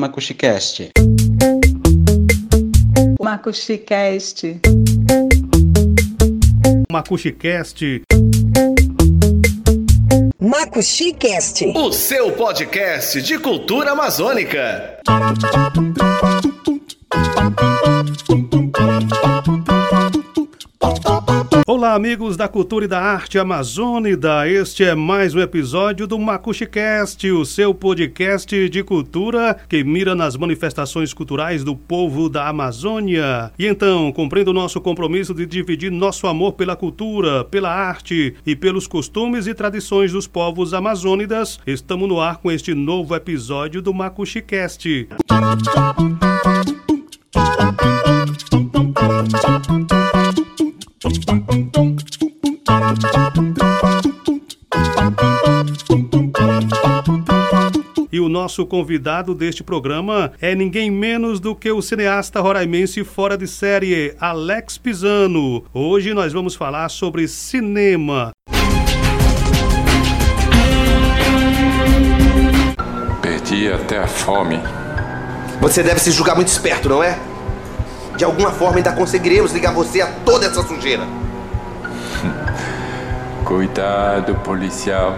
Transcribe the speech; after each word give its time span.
Macuxicast. 0.00 0.92
Macuxicast. 3.20 4.44
Macuxicast. 6.90 8.02
Macuxicast. 10.40 11.66
O 11.74 11.92
seu 11.92 12.32
podcast 12.32 13.20
de 13.20 13.38
cultura 13.38 13.92
amazônica. 13.92 15.00
Olá, 21.80 21.94
amigos 21.94 22.36
da 22.36 22.46
cultura 22.46 22.84
e 22.84 22.88
da 22.88 23.00
arte 23.00 23.38
amazônida. 23.38 24.46
Este 24.46 24.84
é 24.84 24.94
mais 24.94 25.34
um 25.34 25.40
episódio 25.40 26.06
do 26.06 26.18
Macuxicast, 26.18 27.26
o 27.30 27.42
seu 27.42 27.72
podcast 27.72 28.68
de 28.68 28.82
cultura 28.84 29.58
que 29.66 29.82
mira 29.82 30.14
nas 30.14 30.36
manifestações 30.36 31.14
culturais 31.14 31.64
do 31.64 31.74
povo 31.74 32.28
da 32.28 32.46
Amazônia. 32.48 33.50
E 33.58 33.66
então, 33.66 34.12
cumprindo 34.12 34.50
o 34.50 34.54
nosso 34.54 34.78
compromisso 34.78 35.32
de 35.32 35.46
dividir 35.46 35.90
nosso 35.90 36.26
amor 36.26 36.52
pela 36.52 36.76
cultura, 36.76 37.44
pela 37.44 37.72
arte 37.74 38.34
e 38.44 38.54
pelos 38.54 38.86
costumes 38.86 39.46
e 39.46 39.54
tradições 39.54 40.12
dos 40.12 40.26
povos 40.26 40.74
amazônidas, 40.74 41.58
estamos 41.66 42.06
no 42.06 42.20
ar 42.20 42.36
com 42.36 42.52
este 42.52 42.74
novo 42.74 43.16
episódio 43.16 43.80
do 43.80 43.94
Macuxicast. 43.94 44.86
E 44.86 46.29
nosso 58.50 58.66
convidado 58.66 59.32
deste 59.32 59.62
programa 59.62 60.32
é 60.40 60.56
ninguém 60.56 60.90
menos 60.90 61.38
do 61.38 61.54
que 61.54 61.70
o 61.70 61.80
cineasta 61.80 62.40
roraimense 62.40 63.04
fora 63.04 63.38
de 63.38 63.46
série, 63.46 64.12
Alex 64.18 64.76
Pisano. 64.76 65.64
Hoje 65.72 66.12
nós 66.12 66.32
vamos 66.32 66.56
falar 66.56 66.88
sobre 66.88 67.28
cinema. 67.28 68.32
Perdi 73.22 73.72
até 73.72 73.98
a 73.98 74.08
fome. 74.08 74.58
Você 75.60 75.80
deve 75.80 76.00
se 76.00 76.10
julgar 76.10 76.34
muito 76.34 76.48
esperto, 76.48 76.88
não 76.88 77.04
é? 77.04 77.16
De 78.16 78.24
alguma 78.24 78.50
forma 78.50 78.78
ainda 78.78 78.92
conseguiremos 78.92 79.52
ligar 79.52 79.72
você 79.72 80.00
a 80.00 80.08
toda 80.24 80.46
essa 80.46 80.64
sujeira. 80.64 81.04
Cuidado, 83.46 84.34
policial. 84.42 85.16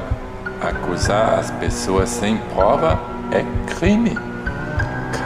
Acusar 0.61 1.39
as 1.39 1.51
pessoas 1.51 2.11
sem 2.11 2.37
prova 2.37 3.12
é 3.33 3.45
crime. 3.75 4.17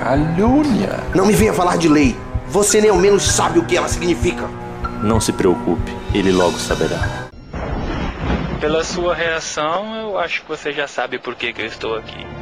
Calúnia. 0.03 1.01
Não 1.15 1.27
me 1.27 1.33
venha 1.33 1.53
falar 1.53 1.77
de 1.77 1.89
lei. 1.89 2.17
Você 2.49 2.81
nem 2.81 2.91
ao 2.91 2.97
menos 2.97 3.25
sabe 3.25 3.59
o 3.59 3.65
que 3.65 3.77
ela 3.77 3.89
significa. 3.89 4.49
Não 5.03 5.21
se 5.21 5.33
preocupe, 5.33 5.93
ele 6.15 6.31
logo 6.31 6.59
saberá. 6.59 7.27
Pela 8.61 8.85
sua 8.85 9.15
reação, 9.15 9.95
eu 9.97 10.19
acho 10.19 10.43
que 10.43 10.49
você 10.49 10.73
já 10.73 10.87
sabe 10.87 11.19
por 11.19 11.35
que, 11.35 11.53
que 11.53 11.61
eu 11.61 11.67
estou 11.67 11.95
aqui. 11.97 12.36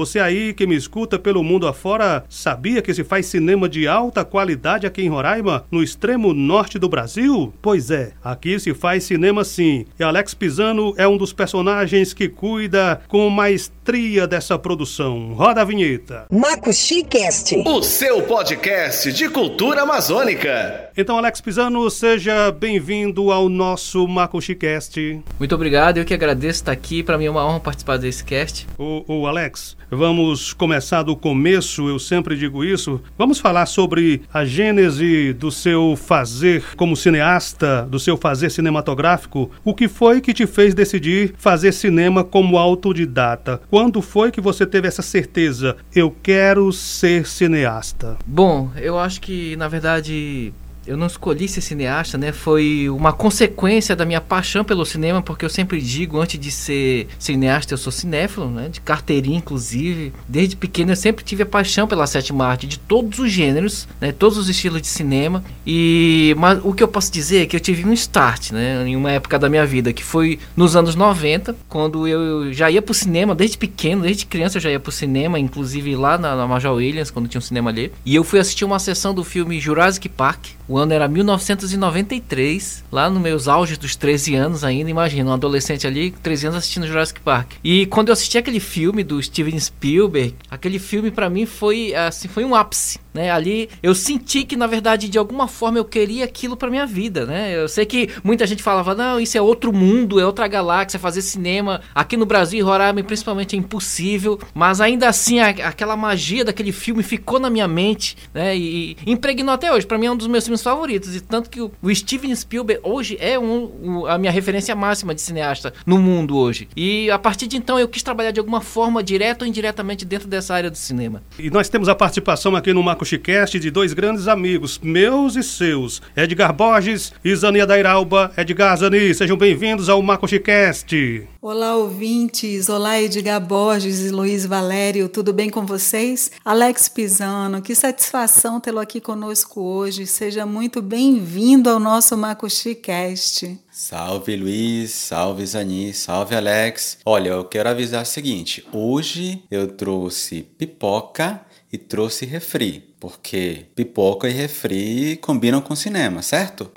Você 0.00 0.18
aí 0.18 0.54
que 0.54 0.66
me 0.66 0.74
escuta 0.74 1.18
pelo 1.18 1.44
mundo 1.44 1.68
afora, 1.68 2.24
sabia 2.26 2.80
que 2.80 2.94
se 2.94 3.04
faz 3.04 3.26
cinema 3.26 3.68
de 3.68 3.86
alta 3.86 4.24
qualidade 4.24 4.86
aqui 4.86 5.02
em 5.02 5.10
Roraima, 5.10 5.66
no 5.70 5.82
extremo 5.82 6.32
norte 6.32 6.78
do 6.78 6.88
Brasil? 6.88 7.52
Pois 7.60 7.90
é, 7.90 8.12
aqui 8.24 8.58
se 8.58 8.72
faz 8.72 9.04
cinema 9.04 9.44
sim. 9.44 9.84
E 9.98 10.02
Alex 10.02 10.32
Pisano 10.32 10.94
é 10.96 11.06
um 11.06 11.18
dos 11.18 11.34
personagens 11.34 12.14
que 12.14 12.30
cuida 12.30 13.02
com 13.08 13.28
maestria 13.28 14.26
dessa 14.26 14.58
produção. 14.58 15.34
Roda 15.34 15.60
a 15.60 15.64
vinheta. 15.66 16.24
Macuxicast. 16.32 17.56
O 17.66 17.82
seu 17.82 18.22
podcast 18.22 19.12
de 19.12 19.28
cultura 19.28 19.82
amazônica. 19.82 20.88
Então, 21.00 21.16
Alex 21.16 21.40
Pisano, 21.40 21.88
seja 21.88 22.52
bem-vindo 22.52 23.32
ao 23.32 23.48
nosso 23.48 24.06
Macuxicast. 24.06 25.18
Muito 25.38 25.54
obrigado, 25.54 25.96
eu 25.96 26.04
que 26.04 26.12
agradeço 26.12 26.60
estar 26.60 26.72
aqui. 26.72 27.02
Para 27.02 27.16
mim 27.16 27.24
é 27.24 27.30
uma 27.30 27.42
honra 27.42 27.58
participar 27.58 27.96
desse 27.96 28.22
cast. 28.22 28.66
O, 28.78 29.02
o 29.08 29.26
Alex, 29.26 29.78
Vamos 29.92 30.52
começar 30.52 31.02
do 31.02 31.16
começo, 31.16 31.88
eu 31.88 31.98
sempre 31.98 32.36
digo 32.36 32.64
isso. 32.64 33.00
Vamos 33.18 33.40
falar 33.40 33.66
sobre 33.66 34.22
a 34.32 34.44
gênese 34.44 35.32
do 35.32 35.50
seu 35.50 35.96
fazer 35.96 36.62
como 36.76 36.94
cineasta, 36.94 37.82
do 37.90 37.98
seu 37.98 38.16
fazer 38.16 38.50
cinematográfico. 38.50 39.50
O 39.64 39.74
que 39.74 39.88
foi 39.88 40.20
que 40.20 40.32
te 40.32 40.46
fez 40.46 40.74
decidir 40.74 41.34
fazer 41.36 41.72
cinema 41.72 42.22
como 42.22 42.56
autodidata? 42.56 43.60
Quando 43.68 44.00
foi 44.00 44.30
que 44.30 44.40
você 44.40 44.64
teve 44.64 44.86
essa 44.86 45.02
certeza? 45.02 45.76
Eu 45.92 46.14
quero 46.22 46.72
ser 46.72 47.26
cineasta. 47.26 48.16
Bom, 48.24 48.70
eu 48.76 48.96
acho 48.96 49.20
que 49.20 49.56
na 49.56 49.66
verdade 49.66 50.52
eu 50.86 50.96
não 50.96 51.06
escolhi 51.06 51.46
ser 51.48 51.60
cineasta, 51.60 52.16
né? 52.16 52.32
Foi 52.32 52.88
uma 52.88 53.12
consequência 53.12 53.94
da 53.94 54.04
minha 54.04 54.20
paixão 54.20 54.64
pelo 54.64 54.84
cinema, 54.84 55.22
porque 55.22 55.44
eu 55.44 55.50
sempre 55.50 55.80
digo, 55.80 56.18
antes 56.20 56.38
de 56.38 56.50
ser 56.50 57.06
cineasta, 57.18 57.74
eu 57.74 57.78
sou 57.78 57.92
cinéfilo, 57.92 58.50
né? 58.50 58.68
De 58.68 58.80
carteirinha, 58.80 59.38
inclusive. 59.38 60.12
Desde 60.26 60.56
pequeno 60.56 60.92
eu 60.92 60.96
sempre 60.96 61.24
tive 61.24 61.42
a 61.42 61.46
paixão 61.46 61.86
pela 61.86 62.06
sétima 62.06 62.46
arte, 62.46 62.66
de 62.66 62.78
todos 62.78 63.18
os 63.18 63.30
gêneros, 63.30 63.86
né? 64.00 64.12
Todos 64.12 64.38
os 64.38 64.48
estilos 64.48 64.80
de 64.80 64.88
cinema. 64.88 65.44
E 65.66 66.34
mas 66.38 66.60
o 66.64 66.72
que 66.72 66.82
eu 66.82 66.88
posso 66.88 67.12
dizer 67.12 67.42
é 67.42 67.46
que 67.46 67.56
eu 67.56 67.60
tive 67.60 67.84
um 67.84 67.92
start, 67.92 68.52
né? 68.52 68.86
Em 68.86 68.96
uma 68.96 69.12
época 69.12 69.38
da 69.38 69.48
minha 69.48 69.66
vida, 69.66 69.92
que 69.92 70.02
foi 70.02 70.38
nos 70.56 70.76
anos 70.76 70.94
90, 70.94 71.54
quando 71.68 72.08
eu 72.08 72.52
já 72.52 72.70
ia 72.70 72.80
pro 72.80 72.94
cinema 72.94 73.34
desde 73.34 73.58
pequeno, 73.58 74.02
desde 74.02 74.26
criança 74.26 74.58
eu 74.58 74.62
já 74.62 74.70
ia 74.70 74.80
pro 74.80 74.90
cinema, 74.90 75.38
inclusive 75.38 75.94
lá 75.94 76.16
na, 76.16 76.34
na 76.34 76.46
Major 76.46 76.74
Williams, 76.74 77.10
quando 77.10 77.28
tinha 77.28 77.38
um 77.38 77.42
cinema 77.42 77.70
ali. 77.70 77.92
E 78.04 78.14
eu 78.14 78.24
fui 78.24 78.38
assistir 78.38 78.64
uma 78.64 78.78
sessão 78.78 79.12
do 79.12 79.22
filme 79.22 79.60
Jurassic 79.60 80.08
Park, 80.08 80.46
o 80.70 80.78
ano 80.78 80.92
era 80.92 81.08
1993, 81.08 82.84
lá 82.92 83.10
nos 83.10 83.20
meus 83.20 83.48
auges 83.48 83.76
dos 83.76 83.96
13 83.96 84.36
anos 84.36 84.62
ainda, 84.62 84.88
imagina, 84.88 85.28
um 85.28 85.34
adolescente 85.34 85.84
ali, 85.84 86.12
13 86.12 86.46
anos 86.46 86.58
assistindo 86.58 86.86
Jurassic 86.86 87.20
Park. 87.20 87.54
E 87.64 87.86
quando 87.86 88.10
eu 88.10 88.12
assisti 88.12 88.38
aquele 88.38 88.60
filme 88.60 89.02
do 89.02 89.20
Steven 89.20 89.58
Spielberg, 89.58 90.36
aquele 90.48 90.78
filme 90.78 91.10
para 91.10 91.28
mim 91.28 91.44
foi 91.44 91.92
assim, 91.92 92.28
foi 92.28 92.44
um 92.44 92.54
ápice, 92.54 93.00
né? 93.12 93.32
Ali 93.32 93.68
eu 93.82 93.96
senti 93.96 94.44
que 94.44 94.54
na 94.54 94.68
verdade 94.68 95.08
de 95.08 95.18
alguma 95.18 95.48
forma 95.48 95.76
eu 95.76 95.84
queria 95.84 96.24
aquilo 96.24 96.56
para 96.56 96.70
minha 96.70 96.86
vida, 96.86 97.26
né? 97.26 97.52
Eu 97.56 97.68
sei 97.68 97.84
que 97.84 98.08
muita 98.22 98.46
gente 98.46 98.62
falava: 98.62 98.94
"Não, 98.94 99.18
isso 99.18 99.36
é 99.36 99.42
outro 99.42 99.72
mundo, 99.72 100.20
é 100.20 100.24
outra 100.24 100.46
galáxia, 100.46 101.00
fazer 101.00 101.22
cinema 101.22 101.80
aqui 101.92 102.16
no 102.16 102.24
Brasil 102.24 102.60
e 102.60 102.62
Roraima 102.62 103.02
principalmente 103.02 103.56
é 103.56 103.58
impossível", 103.58 104.38
mas 104.54 104.80
ainda 104.80 105.08
assim 105.08 105.40
a, 105.40 105.48
aquela 105.48 105.96
magia 105.96 106.44
daquele 106.44 106.70
filme 106.70 107.02
ficou 107.02 107.40
na 107.40 107.50
minha 107.50 107.66
mente, 107.66 108.16
né? 108.32 108.56
E, 108.56 108.96
e 109.04 109.10
impregnou 109.10 109.52
até 109.52 109.72
hoje. 109.72 109.84
Para 109.84 109.98
mim 109.98 110.06
é 110.06 110.12
um 110.12 110.16
dos 110.16 110.28
meus 110.28 110.44
filmes 110.44 110.59
favoritos. 110.62 111.14
E 111.14 111.20
tanto 111.20 111.50
que 111.50 111.60
o, 111.60 111.70
Steven 111.94 112.34
Spielberg 112.34 112.80
hoje 112.84 113.16
é 113.20 113.38
um, 113.38 113.70
um, 113.82 114.06
a 114.06 114.18
minha 114.18 114.32
referência 114.32 114.74
máxima 114.74 115.14
de 115.14 115.20
cineasta 115.20 115.72
no 115.84 115.98
mundo 115.98 116.36
hoje. 116.36 116.68
E 116.76 117.10
a 117.10 117.18
partir 117.18 117.46
de 117.46 117.56
então 117.56 117.78
eu 117.78 117.88
quis 117.88 118.02
trabalhar 118.02 118.30
de 118.30 118.40
alguma 118.40 118.60
forma, 118.60 119.02
direta 119.02 119.44
ou 119.44 119.48
indiretamente, 119.48 120.04
dentro 120.04 120.28
dessa 120.28 120.54
área 120.54 120.70
do 120.70 120.76
cinema. 120.76 121.22
E 121.38 121.50
nós 121.50 121.68
temos 121.68 121.88
a 121.88 121.94
participação 121.94 122.56
aqui 122.56 122.72
no 122.72 122.82
Macuxicast 122.82 123.58
de 123.58 123.70
dois 123.70 123.92
grandes 123.92 124.28
amigos, 124.28 124.78
meus 124.82 125.36
e 125.36 125.42
seus, 125.42 126.00
Edgar 126.16 126.52
Borges 126.52 127.12
e 127.24 127.34
Zania 127.34 127.66
Dairalba. 127.66 128.32
Edgar, 128.36 128.76
Zani, 128.76 129.14
sejam 129.14 129.36
bem-vindos 129.36 129.88
ao 129.88 130.02
Macuxicast. 130.02 131.26
Olá, 131.42 131.74
ouvintes. 131.74 132.68
Olá, 132.68 133.00
Edgar 133.00 133.40
Borges 133.40 134.00
e 134.00 134.10
Luiz 134.10 134.44
Valério. 134.44 135.08
Tudo 135.08 135.32
bem 135.32 135.48
com 135.48 135.64
vocês? 135.64 136.30
Alex 136.44 136.86
Pisano, 136.86 137.62
que 137.62 137.74
satisfação 137.74 138.60
tê-lo 138.60 138.78
aqui 138.78 139.00
conosco 139.00 139.62
hoje. 139.62 140.06
Seja 140.06 140.44
muito 140.44 140.82
bem-vindo 140.82 141.70
ao 141.70 141.80
nosso 141.80 142.14
Macuxicast. 142.14 143.58
Salve 143.72 144.36
Luiz, 144.36 144.90
salve 144.90 145.46
Zani, 145.46 145.94
salve 145.94 146.34
Alex. 146.36 146.98
Olha, 147.06 147.30
eu 147.30 147.44
quero 147.46 147.70
avisar 147.70 148.02
o 148.02 148.06
seguinte: 148.06 148.62
hoje 148.70 149.42
eu 149.50 149.66
trouxe 149.66 150.42
pipoca 150.42 151.40
e 151.72 151.78
trouxe 151.78 152.26
refri, 152.26 152.84
porque 153.00 153.64
pipoca 153.74 154.28
e 154.28 154.32
refri 154.32 155.16
combinam 155.22 155.62
com 155.62 155.74
cinema, 155.74 156.20
certo? 156.20 156.70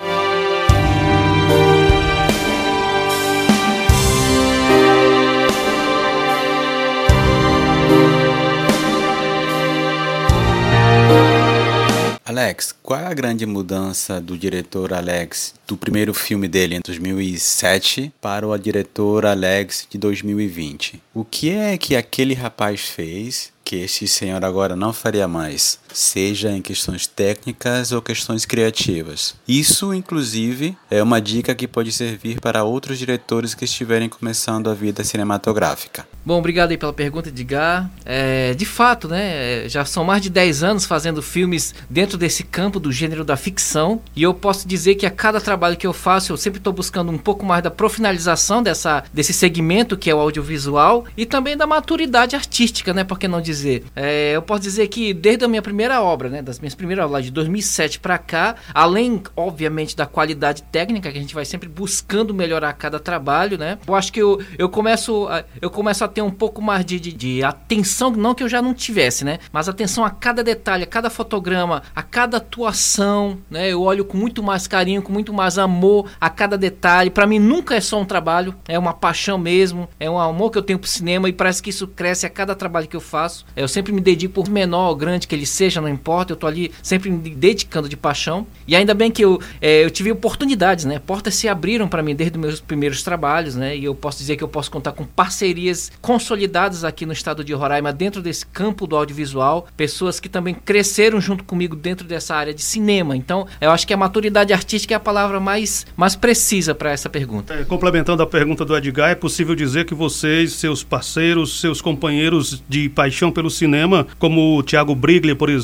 Alex, 12.34 12.74
qual 12.82 12.98
é 12.98 13.06
a 13.06 13.14
grande 13.14 13.46
mudança 13.46 14.20
do 14.20 14.36
diretor 14.36 14.92
Alex 14.92 15.54
do 15.68 15.76
primeiro 15.76 16.12
filme 16.12 16.48
dele 16.48 16.74
em 16.74 16.80
2007 16.84 18.12
para 18.20 18.44
o 18.44 18.58
diretor 18.58 19.24
Alex 19.24 19.86
de 19.88 19.96
2020? 19.96 21.00
O 21.14 21.24
que 21.24 21.50
é 21.50 21.78
que 21.78 21.94
aquele 21.94 22.34
rapaz 22.34 22.88
fez 22.88 23.52
que 23.64 23.76
esse 23.76 24.08
senhor 24.08 24.44
agora 24.44 24.74
não 24.74 24.92
faria 24.92 25.28
mais? 25.28 25.78
Seja 25.94 26.50
em 26.50 26.60
questões 26.60 27.06
técnicas 27.06 27.92
ou 27.92 28.02
questões 28.02 28.44
criativas. 28.44 29.34
Isso, 29.46 29.94
inclusive, 29.94 30.76
é 30.90 31.02
uma 31.02 31.20
dica 31.20 31.54
que 31.54 31.66
pode 31.66 31.92
servir 31.92 32.40
para 32.40 32.64
outros 32.64 32.98
diretores 32.98 33.54
que 33.54 33.64
estiverem 33.64 34.08
começando 34.08 34.68
a 34.68 34.74
vida 34.74 35.02
cinematográfica. 35.04 36.06
Bom, 36.24 36.38
obrigado 36.38 36.70
aí 36.70 36.78
pela 36.78 36.92
pergunta, 36.92 37.28
Edgar. 37.28 37.90
É, 38.04 38.54
de 38.54 38.64
fato, 38.64 39.08
né, 39.08 39.68
já 39.68 39.84
são 39.84 40.04
mais 40.04 40.22
de 40.22 40.30
10 40.30 40.62
anos 40.62 40.86
fazendo 40.86 41.22
filmes 41.22 41.74
dentro 41.88 42.16
desse 42.16 42.42
campo 42.42 42.80
do 42.80 42.90
gênero 42.90 43.24
da 43.24 43.36
ficção, 43.36 44.00
e 44.16 44.22
eu 44.22 44.32
posso 44.32 44.66
dizer 44.66 44.94
que 44.94 45.04
a 45.04 45.10
cada 45.10 45.40
trabalho 45.40 45.76
que 45.76 45.86
eu 45.86 45.92
faço, 45.92 46.32
eu 46.32 46.36
sempre 46.38 46.58
estou 46.58 46.72
buscando 46.72 47.12
um 47.12 47.18
pouco 47.18 47.44
mais 47.44 47.62
da 47.62 47.70
profinalização 47.70 48.62
dessa, 48.62 49.04
desse 49.12 49.34
segmento 49.34 49.98
que 49.98 50.08
é 50.08 50.14
o 50.14 50.18
audiovisual 50.18 51.04
e 51.14 51.26
também 51.26 51.56
da 51.56 51.66
maturidade 51.66 52.34
artística, 52.34 52.94
né, 52.94 53.04
por 53.04 53.18
que 53.18 53.28
não 53.28 53.40
dizer. 53.40 53.84
É, 53.94 54.32
eu 54.32 54.40
posso 54.40 54.62
dizer 54.62 54.88
que 54.88 55.12
desde 55.12 55.44
a 55.44 55.48
minha 55.48 55.62
primeira 55.62 55.83
obra, 55.92 56.28
né, 56.28 56.42
das 56.42 56.58
minhas 56.58 56.74
primeiras 56.74 57.04
obras, 57.04 57.24
de 57.24 57.30
2007 57.30 58.00
para 58.00 58.18
cá, 58.18 58.56
além, 58.72 59.22
obviamente, 59.36 59.96
da 59.96 60.06
qualidade 60.06 60.62
técnica, 60.62 61.10
que 61.10 61.18
a 61.18 61.20
gente 61.20 61.34
vai 61.34 61.44
sempre 61.44 61.68
buscando 61.68 62.34
melhorar 62.34 62.72
cada 62.74 62.98
trabalho, 62.98 63.58
né, 63.58 63.78
eu 63.86 63.94
acho 63.94 64.12
que 64.12 64.20
eu, 64.20 64.42
eu 64.58 64.68
começo 64.68 65.28
eu 65.60 65.70
começo 65.70 66.04
a 66.04 66.08
ter 66.08 66.22
um 66.22 66.30
pouco 66.30 66.60
mais 66.60 66.84
de, 66.84 67.00
de, 67.00 67.12
de, 67.12 67.44
atenção, 67.44 68.10
não 68.10 68.34
que 68.34 68.42
eu 68.42 68.48
já 68.48 68.60
não 68.60 68.74
tivesse, 68.74 69.24
né? 69.24 69.38
Mas 69.52 69.68
atenção 69.68 70.04
a 70.04 70.10
cada 70.10 70.42
detalhe, 70.42 70.84
a 70.84 70.86
cada 70.86 71.10
fotograma, 71.10 71.82
a 71.94 72.02
cada 72.02 72.36
atuação, 72.36 73.38
né? 73.50 73.70
Eu 73.70 73.82
olho 73.82 74.04
com 74.04 74.16
muito 74.16 74.42
mais 74.42 74.66
carinho, 74.66 75.02
com 75.02 75.12
muito 75.12 75.32
mais 75.32 75.58
amor 75.58 76.10
a 76.20 76.28
cada 76.28 76.56
detalhe. 76.56 77.10
Para 77.10 77.26
mim 77.26 77.38
nunca 77.38 77.74
é 77.74 77.80
só 77.80 78.00
um 78.00 78.04
trabalho, 78.04 78.54
é 78.68 78.78
uma 78.78 78.92
paixão 78.92 79.38
mesmo, 79.38 79.88
é 79.98 80.10
um 80.10 80.18
amor 80.18 80.50
que 80.50 80.58
eu 80.58 80.62
tenho 80.62 80.78
pro 80.78 80.88
cinema 80.88 81.28
e 81.28 81.32
parece 81.32 81.62
que 81.62 81.70
isso 81.70 81.86
cresce 81.88 82.26
a 82.26 82.30
cada 82.30 82.54
trabalho 82.54 82.88
que 82.88 82.96
eu 82.96 83.00
faço. 83.00 83.44
Eu 83.56 83.68
sempre 83.68 83.92
me 83.92 84.00
dedico 84.00 84.34
por 84.34 84.48
menor 84.48 84.88
ou 84.88 84.96
grande 84.96 85.26
que 85.26 85.34
ele 85.34 85.46
seja, 85.46 85.73
não 85.80 85.88
importa, 85.88 86.32
eu 86.32 86.36
tô 86.36 86.46
ali 86.46 86.70
sempre 86.82 87.10
me 87.10 87.30
dedicando 87.30 87.88
de 87.88 87.96
paixão. 87.96 88.46
E 88.66 88.74
ainda 88.74 88.94
bem 88.94 89.10
que 89.10 89.24
eu, 89.24 89.40
é, 89.60 89.84
eu 89.84 89.90
tive 89.90 90.10
oportunidades, 90.12 90.84
né? 90.84 90.98
Portas 90.98 91.34
se 91.34 91.48
abriram 91.48 91.88
para 91.88 92.02
mim 92.02 92.14
desde 92.14 92.36
os 92.36 92.40
meus 92.40 92.60
primeiros 92.60 93.02
trabalhos, 93.02 93.54
né? 93.54 93.76
E 93.76 93.84
eu 93.84 93.94
posso 93.94 94.18
dizer 94.18 94.36
que 94.36 94.44
eu 94.44 94.48
posso 94.48 94.70
contar 94.70 94.92
com 94.92 95.04
parcerias 95.04 95.90
consolidadas 96.00 96.84
aqui 96.84 97.06
no 97.06 97.12
estado 97.12 97.44
de 97.44 97.52
Roraima 97.52 97.92
dentro 97.92 98.22
desse 98.22 98.46
campo 98.46 98.86
do 98.86 98.96
audiovisual, 98.96 99.66
pessoas 99.76 100.18
que 100.20 100.28
também 100.28 100.54
cresceram 100.54 101.20
junto 101.20 101.44
comigo 101.44 101.76
dentro 101.76 102.06
dessa 102.06 102.34
área 102.34 102.54
de 102.54 102.62
cinema. 102.62 103.16
Então, 103.16 103.46
eu 103.60 103.70
acho 103.70 103.86
que 103.86 103.92
a 103.92 103.96
maturidade 103.96 104.52
artística 104.52 104.94
é 104.94 104.96
a 104.96 105.00
palavra 105.00 105.40
mais, 105.40 105.86
mais 105.96 106.16
precisa 106.16 106.74
para 106.74 106.90
essa 106.90 107.08
pergunta. 107.08 107.54
É, 107.54 107.64
complementando 107.64 108.22
a 108.22 108.26
pergunta 108.26 108.64
do 108.64 108.76
Edgar, 108.76 109.10
é 109.10 109.14
possível 109.14 109.54
dizer 109.54 109.84
que 109.84 109.94
vocês, 109.94 110.54
seus 110.54 110.82
parceiros, 110.82 111.60
seus 111.60 111.80
companheiros 111.80 112.62
de 112.68 112.88
paixão 112.88 113.30
pelo 113.30 113.50
cinema, 113.50 114.06
como 114.18 114.56
o 114.56 114.62
Thiago 114.62 114.94
Briglia, 114.94 115.36
por 115.36 115.48
exemplo, 115.48 115.63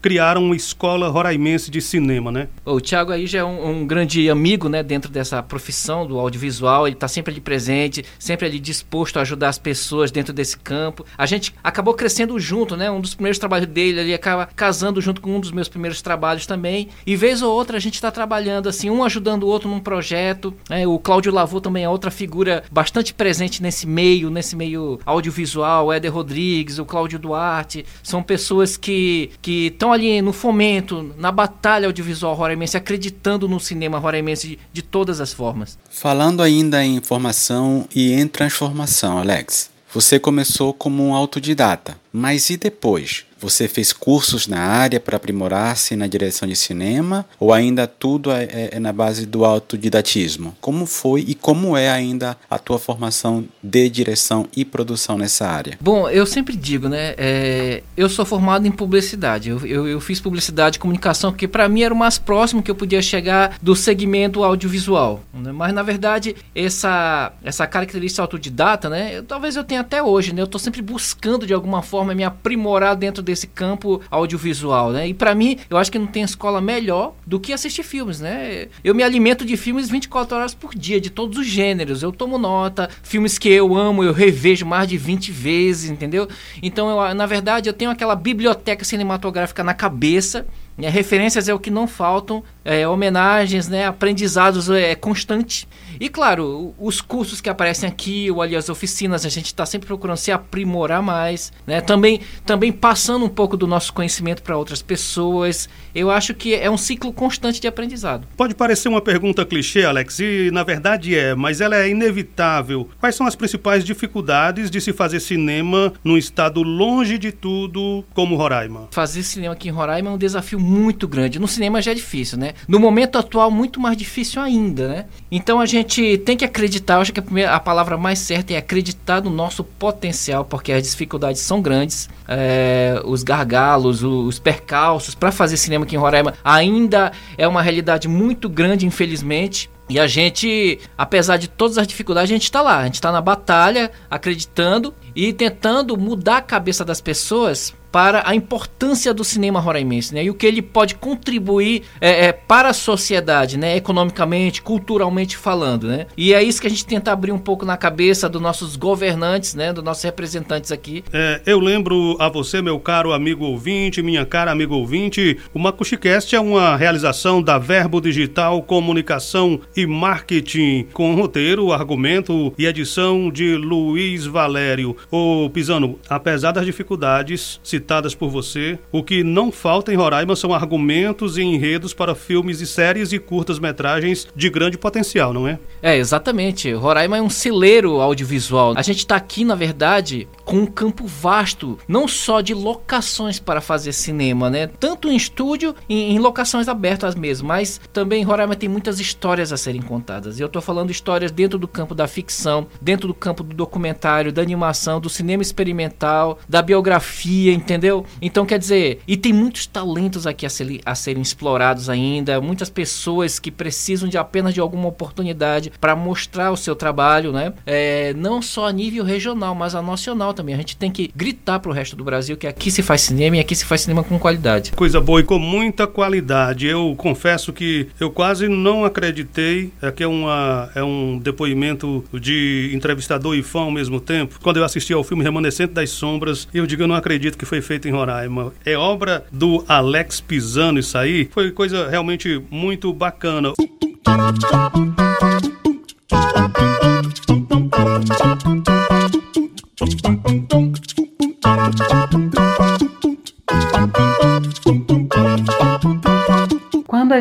criaram 0.00 0.44
uma 0.44 0.56
escola 0.56 1.08
roraimense 1.08 1.70
de 1.70 1.80
cinema, 1.80 2.30
né? 2.30 2.48
O 2.64 2.80
Thiago 2.80 3.12
aí 3.12 3.26
já 3.26 3.40
é 3.40 3.44
um, 3.44 3.82
um 3.82 3.86
grande 3.86 4.28
amigo, 4.30 4.68
né, 4.68 4.82
dentro 4.82 5.10
dessa 5.10 5.42
profissão 5.42 6.06
do 6.06 6.18
audiovisual, 6.18 6.86
ele 6.86 6.96
está 6.96 7.08
sempre 7.08 7.32
ali 7.32 7.40
presente, 7.40 8.04
sempre 8.18 8.46
ali 8.46 8.58
disposto 8.58 9.18
a 9.18 9.22
ajudar 9.22 9.48
as 9.48 9.58
pessoas 9.58 10.10
dentro 10.10 10.32
desse 10.32 10.56
campo. 10.58 11.04
A 11.16 11.26
gente 11.26 11.54
acabou 11.62 11.94
crescendo 11.94 12.38
junto, 12.38 12.76
né? 12.76 12.90
Um 12.90 13.00
dos 13.00 13.14
primeiros 13.14 13.38
trabalhos 13.38 13.68
dele, 13.68 14.00
ele 14.00 14.14
acaba 14.14 14.46
casando 14.46 15.00
junto 15.00 15.20
com 15.20 15.36
um 15.36 15.40
dos 15.40 15.52
meus 15.52 15.68
primeiros 15.68 16.02
trabalhos 16.02 16.46
também. 16.46 16.88
E 17.06 17.16
vez 17.16 17.42
ou 17.42 17.52
outra 17.52 17.76
a 17.76 17.80
gente 17.80 17.94
está 17.94 18.10
trabalhando 18.10 18.68
assim, 18.68 18.90
um 18.90 19.04
ajudando 19.04 19.44
o 19.44 19.48
outro 19.48 19.68
num 19.68 19.80
projeto. 19.80 20.54
Né? 20.68 20.86
O 20.86 20.98
Cláudio 20.98 21.32
Lavô 21.32 21.60
também 21.60 21.84
é 21.84 21.88
outra 21.88 22.10
figura 22.10 22.64
bastante 22.70 23.14
presente 23.14 23.62
nesse 23.62 23.86
meio, 23.86 24.30
nesse 24.30 24.56
meio 24.56 25.00
audiovisual. 25.04 25.86
O 25.86 25.92
Éder 25.92 26.12
Rodrigues, 26.12 26.78
o 26.78 26.84
Cláudio 26.84 27.18
Duarte, 27.18 27.84
são 28.02 28.22
pessoas 28.22 28.76
que 28.76 29.25
que 29.42 29.66
estão 29.66 29.92
ali 29.92 30.22
no 30.22 30.32
fomento, 30.32 31.14
na 31.18 31.30
batalha 31.30 31.86
audiovisual 31.86 32.34
roraimense, 32.34 32.76
acreditando 32.76 33.48
no 33.48 33.60
cinema 33.60 33.98
roraimense 33.98 34.48
de, 34.48 34.58
de 34.72 34.82
todas 34.82 35.20
as 35.20 35.32
formas. 35.32 35.78
Falando 35.90 36.42
ainda 36.42 36.84
em 36.84 37.00
formação 37.00 37.86
e 37.94 38.12
em 38.12 38.26
transformação, 38.26 39.18
Alex. 39.18 39.70
Você 39.92 40.18
começou 40.18 40.72
como 40.72 41.06
um 41.06 41.14
autodidata, 41.14 41.98
mas 42.12 42.50
e 42.50 42.56
depois? 42.56 43.25
Você 43.38 43.68
fez 43.68 43.92
cursos 43.92 44.46
na 44.46 44.60
área 44.60 44.98
para 44.98 45.16
aprimorar-se 45.16 45.94
na 45.94 46.06
direção 46.06 46.48
de 46.48 46.56
cinema 46.56 47.26
ou 47.38 47.52
ainda 47.52 47.86
tudo 47.86 48.30
é, 48.30 48.44
é, 48.44 48.70
é, 48.72 48.80
na 48.80 48.92
base 48.92 49.26
do 49.26 49.44
autodidatismo? 49.44 50.56
Como 50.60 50.86
foi 50.86 51.24
e 51.26 51.34
como 51.34 51.76
é 51.76 51.90
ainda 51.90 52.36
a 52.48 52.58
tua 52.58 52.78
formação 52.78 53.44
de 53.62 53.88
direção 53.90 54.46
e 54.56 54.64
produção 54.64 55.18
nessa 55.18 55.46
área? 55.46 55.76
Bom, 55.80 56.08
eu 56.08 56.24
sempre 56.24 56.56
digo, 56.56 56.88
né? 56.88 57.14
É, 57.18 57.82
eu 57.96 58.08
sou 58.08 58.24
formado 58.24 58.66
em 58.66 58.70
publicidade. 58.70 59.50
Eu, 59.50 59.66
eu, 59.66 59.86
eu 59.86 60.00
fiz 60.00 60.18
publicidade 60.18 60.76
e 60.76 60.80
comunicação 60.80 61.32
que 61.32 61.46
para 61.46 61.68
mim 61.68 61.82
era 61.82 61.92
o 61.92 61.96
mais 61.96 62.18
próximo 62.18 62.62
que 62.62 62.70
eu 62.70 62.74
podia 62.74 63.02
chegar 63.02 63.58
do 63.60 63.76
segmento 63.76 64.42
audiovisual. 64.42 65.22
Né? 65.34 65.52
Mas 65.52 65.74
na 65.74 65.82
verdade 65.82 66.34
essa 66.54 67.32
essa 67.44 67.66
característica 67.66 68.22
autodidata, 68.22 68.88
né? 68.88 69.18
Eu, 69.18 69.22
talvez 69.22 69.56
eu 69.56 69.64
tenha 69.64 69.80
até 69.82 70.02
hoje, 70.02 70.32
né? 70.32 70.40
Eu 70.40 70.46
estou 70.46 70.58
sempre 70.58 70.80
buscando 70.80 71.46
de 71.46 71.52
alguma 71.52 71.82
forma 71.82 72.14
me 72.14 72.24
aprimorar 72.24 72.96
dentro 72.96 73.25
desse 73.26 73.46
campo 73.46 74.00
audiovisual, 74.10 74.90
né? 74.90 75.08
E 75.08 75.14
para 75.14 75.34
mim, 75.34 75.58
eu 75.68 75.76
acho 75.76 75.92
que 75.92 75.98
não 75.98 76.06
tem 76.06 76.22
escola 76.22 76.60
melhor 76.60 77.14
do 77.26 77.38
que 77.38 77.52
assistir 77.52 77.82
filmes, 77.82 78.20
né? 78.20 78.68
Eu 78.82 78.94
me 78.94 79.02
alimento 79.02 79.44
de 79.44 79.56
filmes 79.56 79.90
24 79.90 80.36
horas 80.36 80.54
por 80.54 80.74
dia, 80.74 81.00
de 81.00 81.10
todos 81.10 81.38
os 81.38 81.46
gêneros. 81.46 82.02
Eu 82.02 82.12
tomo 82.12 82.38
nota, 82.38 82.88
filmes 83.02 83.38
que 83.38 83.48
eu 83.48 83.76
amo, 83.76 84.02
eu 84.02 84.12
revejo 84.12 84.64
mais 84.64 84.88
de 84.88 84.96
20 84.96 85.30
vezes, 85.30 85.90
entendeu? 85.90 86.28
Então, 86.62 86.88
eu, 86.88 87.14
na 87.14 87.26
verdade, 87.26 87.68
eu 87.68 87.72
tenho 87.72 87.90
aquela 87.90 88.16
biblioteca 88.16 88.84
cinematográfica 88.84 89.62
na 89.62 89.74
cabeça 89.74 90.46
né? 90.76 90.88
Referências 90.88 91.48
é 91.48 91.54
o 91.54 91.58
que 91.58 91.70
não 91.70 91.86
faltam, 91.86 92.42
é, 92.64 92.86
homenagens, 92.86 93.68
né? 93.68 93.86
aprendizados 93.86 94.68
é 94.68 94.94
constante. 94.94 95.66
E 95.98 96.08
claro, 96.08 96.74
os 96.78 97.00
cursos 97.00 97.40
que 97.40 97.48
aparecem 97.48 97.88
aqui, 97.88 98.30
ou 98.30 98.42
ali 98.42 98.56
as 98.56 98.68
oficinas, 98.68 99.24
a 99.24 99.28
gente 99.28 99.46
está 99.46 99.64
sempre 99.64 99.86
procurando 99.86 100.16
se 100.16 100.30
aprimorar 100.30 101.02
mais, 101.02 101.52
né? 101.66 101.80
também, 101.80 102.20
também 102.44 102.72
passando 102.72 103.24
um 103.24 103.28
pouco 103.28 103.56
do 103.56 103.66
nosso 103.66 103.92
conhecimento 103.92 104.42
para 104.42 104.56
outras 104.56 104.82
pessoas. 104.82 105.68
Eu 105.94 106.10
acho 106.10 106.34
que 106.34 106.54
é 106.54 106.70
um 106.70 106.76
ciclo 106.76 107.12
constante 107.12 107.60
de 107.60 107.68
aprendizado. 107.68 108.26
Pode 108.36 108.54
parecer 108.54 108.88
uma 108.88 109.00
pergunta 109.00 109.44
clichê, 109.44 109.84
Alex, 109.84 110.18
e 110.18 110.50
na 110.52 110.62
verdade 110.62 111.16
é, 111.16 111.34
mas 111.34 111.60
ela 111.60 111.76
é 111.76 111.88
inevitável. 111.88 112.88
Quais 112.98 113.14
são 113.14 113.26
as 113.26 113.34
principais 113.34 113.84
dificuldades 113.84 114.70
de 114.70 114.80
se 114.80 114.92
fazer 114.92 115.20
cinema 115.20 115.92
num 116.02 116.16
estado 116.16 116.62
longe 116.62 117.18
de 117.18 117.32
tudo 117.32 118.04
como 118.14 118.36
Roraima? 118.36 118.88
Fazer 118.90 119.22
cinema 119.22 119.54
aqui 119.54 119.68
em 119.68 119.72
Roraima 119.72 120.10
é 120.10 120.12
um 120.12 120.18
desafio 120.18 120.58
muito 120.60 121.06
grande. 121.06 121.38
No 121.38 121.48
cinema 121.48 121.80
já 121.80 121.92
é 121.92 121.94
difícil, 121.94 122.38
né? 122.38 122.54
No 122.66 122.78
momento 122.78 123.18
atual, 123.18 123.50
muito 123.50 123.80
mais 123.80 123.96
difícil 123.96 124.42
ainda, 124.42 124.88
né? 124.88 125.04
Então 125.30 125.60
a 125.60 125.66
gente 125.66 125.85
tem 126.24 126.36
que 126.36 126.44
acreditar, 126.44 126.98
acho 126.98 127.12
que 127.12 127.20
a, 127.20 127.22
primeira, 127.22 127.54
a 127.54 127.60
palavra 127.60 127.96
mais 127.96 128.18
certa 128.18 128.52
é 128.52 128.56
acreditar 128.56 129.22
no 129.22 129.30
nosso 129.30 129.64
potencial, 129.64 130.44
porque 130.44 130.72
as 130.72 130.82
dificuldades 130.82 131.40
são 131.40 131.62
grandes, 131.62 132.08
é, 132.28 133.00
os 133.04 133.22
gargalos, 133.22 134.02
os, 134.02 134.26
os 134.26 134.38
percalços 134.38 135.14
para 135.14 135.32
fazer 135.32 135.56
cinema 135.56 135.84
aqui 135.84 135.94
em 135.94 135.98
Roraima 135.98 136.34
ainda 136.44 137.12
é 137.38 137.46
uma 137.46 137.62
realidade 137.62 138.08
muito 138.08 138.48
grande, 138.48 138.86
infelizmente. 138.86 139.70
E 139.88 140.00
a 140.00 140.06
gente, 140.06 140.80
apesar 140.98 141.36
de 141.36 141.46
todas 141.48 141.78
as 141.78 141.86
dificuldades, 141.86 142.30
a 142.30 142.34
gente 142.34 142.42
está 142.42 142.60
lá, 142.60 142.78
a 142.78 142.84
gente 142.86 142.94
está 142.94 143.12
na 143.12 143.20
batalha, 143.20 143.90
acreditando 144.10 144.92
e 145.14 145.32
tentando 145.32 145.96
mudar 145.96 146.38
a 146.38 146.42
cabeça 146.42 146.84
das 146.84 147.00
pessoas 147.00 147.72
para 147.96 148.22
a 148.26 148.34
importância 148.34 149.14
do 149.14 149.24
cinema 149.24 149.58
roraimense, 149.58 150.12
né? 150.12 150.22
E 150.22 150.28
o 150.28 150.34
que 150.34 150.46
ele 150.46 150.60
pode 150.60 150.96
contribuir 150.96 151.84
é, 151.98 152.26
é, 152.26 152.32
para 152.32 152.68
a 152.68 152.74
sociedade, 152.74 153.56
né? 153.56 153.74
Economicamente, 153.74 154.60
culturalmente 154.60 155.34
falando, 155.34 155.86
né? 155.86 156.06
E 156.14 156.34
é 156.34 156.42
isso 156.42 156.60
que 156.60 156.66
a 156.66 156.70
gente 156.70 156.84
tenta 156.84 157.10
abrir 157.10 157.32
um 157.32 157.38
pouco 157.38 157.64
na 157.64 157.74
cabeça 157.74 158.28
dos 158.28 158.42
nossos 158.42 158.76
governantes, 158.76 159.54
né? 159.54 159.72
Dos 159.72 159.82
nossos 159.82 160.04
representantes 160.04 160.70
aqui. 160.70 161.02
É, 161.10 161.40
eu 161.46 161.58
lembro 161.58 162.18
a 162.20 162.28
você, 162.28 162.60
meu 162.60 162.78
caro 162.78 163.14
amigo 163.14 163.46
ouvinte, 163.46 164.02
minha 164.02 164.26
cara 164.26 164.52
amigo 164.52 164.74
ouvinte, 164.74 165.38
o 165.54 165.58
MacuxiCast 165.58 166.36
é 166.36 166.40
uma 166.40 166.76
realização 166.76 167.42
da 167.42 167.56
Verbo 167.56 167.98
Digital 167.98 168.62
Comunicação 168.62 169.58
e 169.74 169.86
Marketing, 169.86 170.86
com 170.92 171.14
roteiro, 171.14 171.72
argumento 171.72 172.52
e 172.58 172.66
edição 172.66 173.30
de 173.30 173.56
Luiz 173.56 174.26
Valério. 174.26 174.94
Ô 175.10 175.48
Pisano, 175.48 175.98
apesar 176.10 176.52
das 176.52 176.66
dificuldades, 176.66 177.58
se 177.64 177.85
citadas 177.86 178.16
por 178.16 178.28
você. 178.28 178.76
O 178.90 179.00
que 179.00 179.22
não 179.22 179.52
falta 179.52 179.92
em 179.92 179.96
Roraima 179.96 180.34
são 180.34 180.52
argumentos 180.52 181.38
e 181.38 181.42
enredos 181.42 181.94
para 181.94 182.16
filmes 182.16 182.60
e 182.60 182.66
séries 182.66 183.12
e 183.12 183.18
curtas-metragens 183.20 184.26
de 184.34 184.50
grande 184.50 184.76
potencial, 184.76 185.32
não 185.32 185.46
é? 185.46 185.60
É, 185.80 185.96
exatamente. 185.96 186.72
Roraima 186.72 187.16
é 187.16 187.22
um 187.22 187.30
celeiro 187.30 188.00
audiovisual. 188.00 188.74
A 188.76 188.82
gente 188.82 188.98
está 188.98 189.14
aqui, 189.14 189.44
na 189.44 189.54
verdade, 189.54 190.26
com 190.44 190.56
um 190.56 190.66
campo 190.66 191.06
vasto, 191.06 191.78
não 191.86 192.08
só 192.08 192.40
de 192.40 192.54
locações 192.54 193.38
para 193.38 193.60
fazer 193.60 193.92
cinema, 193.92 194.50
né? 194.50 194.66
Tanto 194.66 195.08
em 195.08 195.16
estúdio, 195.16 195.72
em, 195.88 196.16
em 196.16 196.18
locações 196.18 196.66
abertas 196.66 197.14
mesmo, 197.14 197.46
mas 197.46 197.80
também 197.92 198.24
Roraima 198.24 198.56
tem 198.56 198.68
muitas 198.68 198.98
histórias 198.98 199.52
a 199.52 199.56
serem 199.56 199.80
contadas. 199.80 200.40
E 200.40 200.42
eu 200.42 200.48
tô 200.48 200.60
falando 200.60 200.90
histórias 200.90 201.30
dentro 201.30 201.56
do 201.56 201.68
campo 201.68 201.94
da 201.94 202.08
ficção, 202.08 202.66
dentro 202.80 203.06
do 203.06 203.14
campo 203.14 203.44
do 203.44 203.54
documentário, 203.54 204.32
da 204.32 204.42
animação, 204.42 205.00
do 205.00 205.08
cinema 205.08 205.42
experimental, 205.42 206.38
da 206.48 206.60
biografia, 206.60 207.52
entendeu? 207.66 208.06
Então 208.22 208.46
quer 208.46 208.58
dizer, 208.58 209.00
e 209.06 209.16
tem 209.16 209.32
muitos 209.32 209.66
talentos 209.66 210.26
aqui 210.26 210.46
a, 210.46 210.48
ser, 210.48 210.80
a 210.86 210.94
serem 210.94 211.20
explorados 211.20 211.90
ainda, 211.90 212.40
muitas 212.40 212.70
pessoas 212.70 213.40
que 213.40 213.50
precisam 213.50 214.08
de 214.08 214.16
apenas 214.16 214.54
de 214.54 214.60
alguma 214.60 214.88
oportunidade 214.88 215.72
para 215.80 215.96
mostrar 215.96 216.52
o 216.52 216.56
seu 216.56 216.76
trabalho, 216.76 217.32
né? 217.32 217.52
É, 217.66 218.14
não 218.14 218.40
só 218.40 218.68
a 218.68 218.72
nível 218.72 219.04
regional, 219.04 219.54
mas 219.54 219.74
a 219.74 219.82
nacional 219.82 220.32
também. 220.32 220.54
A 220.54 220.58
gente 220.58 220.76
tem 220.76 220.90
que 220.90 221.10
gritar 221.14 221.58
para 221.58 221.70
o 221.70 221.74
resto 221.74 221.96
do 221.96 222.04
Brasil 222.04 222.36
que 222.36 222.46
aqui 222.46 222.70
se 222.70 222.82
faz 222.82 223.00
cinema 223.00 223.36
e 223.36 223.40
aqui 223.40 223.54
se 223.54 223.64
faz 223.64 223.80
cinema 223.80 224.04
com 224.04 224.18
qualidade. 224.18 224.72
Coisa 224.72 225.00
boa 225.00 225.20
e 225.20 225.24
com 225.24 225.38
muita 225.38 225.86
qualidade. 225.86 226.66
Eu 226.66 226.94
confesso 226.96 227.52
que 227.52 227.88
eu 227.98 228.10
quase 228.10 228.46
não 228.46 228.84
acreditei. 228.84 229.72
Aqui 229.82 230.04
é, 230.04 230.06
uma, 230.06 230.70
é 230.74 230.84
um 230.84 231.18
depoimento 231.18 232.04
de 232.12 232.70
entrevistador 232.72 233.34
e 233.34 233.42
fã 233.42 233.60
ao 233.60 233.70
mesmo 233.70 234.00
tempo. 234.00 234.38
Quando 234.42 234.58
eu 234.58 234.64
assisti 234.64 234.92
ao 234.92 235.02
filme 235.02 235.24
Remanescente 235.24 235.72
das 235.72 235.90
Sombras, 235.90 236.46
eu 236.54 236.66
digo, 236.66 236.82
eu 236.82 236.88
não 236.88 236.94
acredito 236.94 237.36
que 237.36 237.44
foi 237.44 237.55
feito 237.60 237.88
em 237.88 237.90
Roraima. 237.90 238.52
É 238.64 238.76
obra 238.76 239.24
do 239.32 239.64
Alex 239.68 240.20
Pisano 240.20 240.78
isso 240.78 240.96
aí. 240.96 241.28
Foi 241.32 241.50
coisa 241.50 241.88
realmente 241.88 242.42
muito 242.50 242.92
bacana. 242.92 243.52